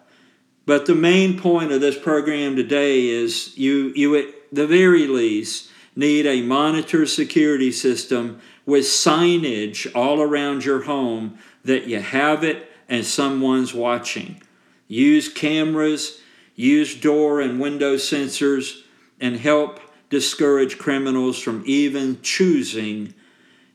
But 0.66 0.86
the 0.86 0.96
main 0.96 1.38
point 1.38 1.74
of 1.74 1.82
this 1.82 2.00
program 2.00 2.56
today 2.56 3.10
is 3.10 3.58
you, 3.58 3.92
you 3.94 4.16
at 4.16 4.28
the 4.54 4.66
very 4.66 5.06
least 5.06 5.70
need 5.98 6.26
a 6.26 6.44
monitor 6.44 7.06
security 7.06 7.74
system 7.74 8.40
with 8.66 8.86
signage 8.86 9.92
all 9.94 10.22
around 10.22 10.64
your 10.64 10.84
home 10.84 11.38
that 11.66 11.86
you 11.86 12.00
have 12.00 12.42
it 12.46 12.72
and 12.88 13.06
someone's 13.06 13.74
watching. 13.74 14.42
Use 14.88 15.28
cameras, 15.28 16.22
use 16.56 16.96
door 16.96 17.42
and 17.42 17.60
window 17.60 17.98
sensors, 17.98 18.84
and 19.20 19.36
help 19.36 19.82
discourage 20.14 20.78
criminals 20.78 21.40
from 21.40 21.64
even 21.66 22.22
choosing 22.22 23.16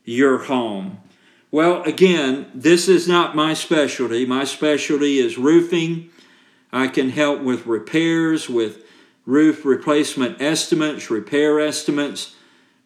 your 0.05 0.37
home. 0.37 0.97
Well, 1.51 1.83
again, 1.83 2.49
this 2.55 2.87
is 2.87 3.09
not 3.09 3.35
my 3.35 3.53
specialty. 3.53 4.25
My 4.25 4.45
specialty 4.45 5.17
is 5.17 5.37
roofing. 5.37 6.09
I 6.71 6.87
can 6.87 7.09
help 7.09 7.41
with 7.41 7.65
repairs, 7.65 8.47
with 8.47 8.85
roof 9.25 9.65
replacement 9.65 10.41
estimates, 10.41 11.11
repair 11.11 11.59
estimates, 11.59 12.35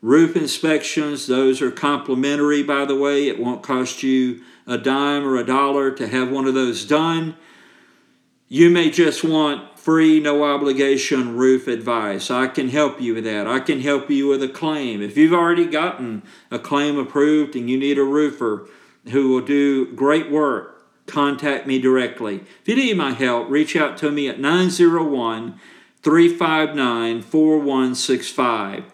roof 0.02 0.36
inspections. 0.36 1.28
Those 1.28 1.62
are 1.62 1.70
complimentary, 1.70 2.64
by 2.64 2.86
the 2.86 2.98
way. 2.98 3.28
It 3.28 3.40
won't 3.40 3.62
cost 3.62 4.02
you 4.02 4.42
a 4.66 4.80
dime 4.80 5.28
or 5.28 5.38
a 5.38 5.46
dollar 5.46 5.92
to 5.92 6.08
have 6.08 6.32
one 6.32 6.48
of 6.48 6.56
those 6.56 6.86
done. 6.86 7.36
You 8.50 8.72
may 8.72 8.90
just 8.90 9.24
want 9.24 9.73
free, 9.84 10.18
no 10.18 10.46
obligation 10.46 11.36
roof 11.36 11.68
advice. 11.68 12.32
I 12.32 12.48
can 12.48 12.70
help 12.70 13.02
you 13.02 13.16
with 13.16 13.26
that. 13.26 13.48
I 13.48 13.60
can 13.60 13.82
help 13.82 14.10
you 14.10 14.28
with 14.28 14.42
a 14.42 14.48
claim. 14.48 15.02
If 15.02 15.18
you've 15.18 15.34
already 15.34 15.66
gotten 15.66 16.24
a 16.50 16.58
claim 16.58 16.98
approved 16.98 17.54
and 17.58 17.70
you 17.70 17.78
need 17.78 17.98
a 17.98 18.04
roofer 18.04 18.66
who 19.12 19.28
will 19.28 19.42
do 19.42 19.94
great 19.94 20.32
work, 20.32 20.86
contact 21.06 21.68
me 21.68 21.80
directly. 21.80 22.46
If 22.62 22.68
you 22.70 22.78
need 22.78 22.96
my 22.96 23.12
help, 23.12 23.50
reach 23.50 23.76
out 23.76 23.98
to 23.98 24.10
me 24.10 24.30
at 24.30 24.40
901 24.40 25.60
359 26.02 27.22
4165. 27.22 28.86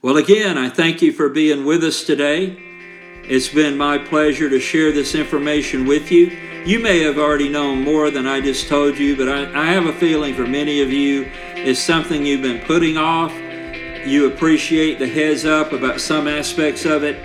Well, 0.00 0.16
again, 0.16 0.56
I 0.58 0.68
thank 0.68 1.02
you 1.02 1.12
for 1.12 1.28
being 1.28 1.64
with 1.64 1.82
us 1.82 2.04
today. 2.04 2.71
It's 3.24 3.48
been 3.48 3.76
my 3.76 3.98
pleasure 3.98 4.50
to 4.50 4.60
share 4.60 4.92
this 4.92 5.14
information 5.14 5.86
with 5.86 6.10
you. 6.10 6.26
You 6.64 6.80
may 6.80 7.00
have 7.00 7.18
already 7.18 7.48
known 7.48 7.82
more 7.82 8.10
than 8.10 8.26
I 8.26 8.40
just 8.40 8.68
told 8.68 8.98
you, 8.98 9.16
but 9.16 9.28
I, 9.28 9.62
I 9.62 9.66
have 9.66 9.86
a 9.86 9.92
feeling 9.92 10.34
for 10.34 10.46
many 10.46 10.80
of 10.80 10.90
you 10.90 11.30
it's 11.64 11.78
something 11.78 12.26
you've 12.26 12.42
been 12.42 12.58
putting 12.58 12.96
off. 12.96 13.32
You 14.04 14.26
appreciate 14.26 14.98
the 14.98 15.06
heads 15.06 15.44
up 15.44 15.72
about 15.72 16.00
some 16.00 16.26
aspects 16.26 16.84
of 16.84 17.04
it. 17.04 17.24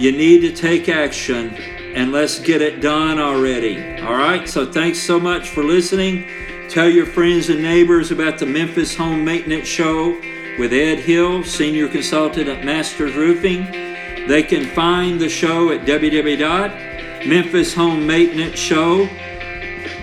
You 0.00 0.12
need 0.12 0.40
to 0.40 0.52
take 0.52 0.88
action 0.88 1.54
and 1.94 2.10
let's 2.10 2.38
get 2.38 2.62
it 2.62 2.80
done 2.80 3.18
already. 3.18 4.00
All 4.00 4.14
right? 4.14 4.48
So 4.48 4.72
thanks 4.72 4.98
so 4.98 5.20
much 5.20 5.50
for 5.50 5.62
listening. 5.62 6.26
Tell 6.70 6.88
your 6.88 7.04
friends 7.04 7.50
and 7.50 7.60
neighbors 7.60 8.10
about 8.10 8.38
the 8.38 8.46
Memphis 8.46 8.96
Home 8.96 9.22
Maintenance 9.22 9.68
Show 9.68 10.18
with 10.58 10.72
Ed 10.72 11.00
Hill, 11.00 11.44
Senior 11.44 11.88
Consultant 11.88 12.48
at 12.48 12.64
Masters 12.64 13.14
Roofing. 13.14 13.85
They 14.26 14.42
can 14.42 14.64
find 14.64 15.20
the 15.20 15.28
show 15.28 15.70
at 15.70 15.82
www 15.82 16.96
Memphis 17.26 17.74
Home 17.74 18.06
Maintenance 18.06 18.58
Show. 18.58 19.08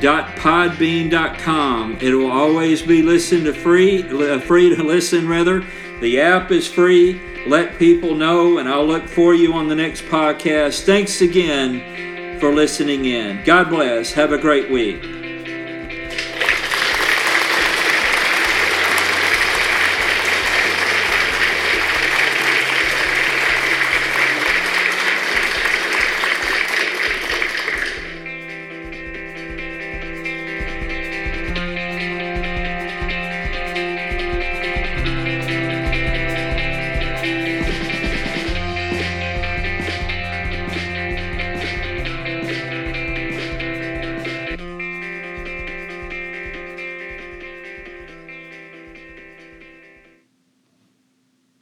Podbean.com. 0.01 1.97
It 2.01 2.13
will 2.13 2.31
always 2.31 2.81
be 2.81 3.01
listened 3.01 3.45
to 3.45 3.53
free, 3.53 4.03
uh, 4.03 4.39
free 4.41 4.75
to 4.75 4.83
listen 4.83 5.29
rather. 5.29 5.65
The 6.01 6.19
app 6.19 6.51
is 6.51 6.67
free. 6.67 7.21
Let 7.47 7.79
people 7.79 8.13
know, 8.15 8.57
and 8.57 8.67
I'll 8.67 8.85
look 8.85 9.07
for 9.07 9.33
you 9.33 9.53
on 9.53 9.69
the 9.69 9.75
next 9.75 10.01
podcast. 10.03 10.83
Thanks 10.83 11.21
again 11.21 12.39
for 12.39 12.53
listening 12.53 13.05
in. 13.05 13.41
God 13.45 13.69
bless. 13.69 14.11
Have 14.11 14.33
a 14.33 14.37
great 14.37 14.69
week. 14.69 15.22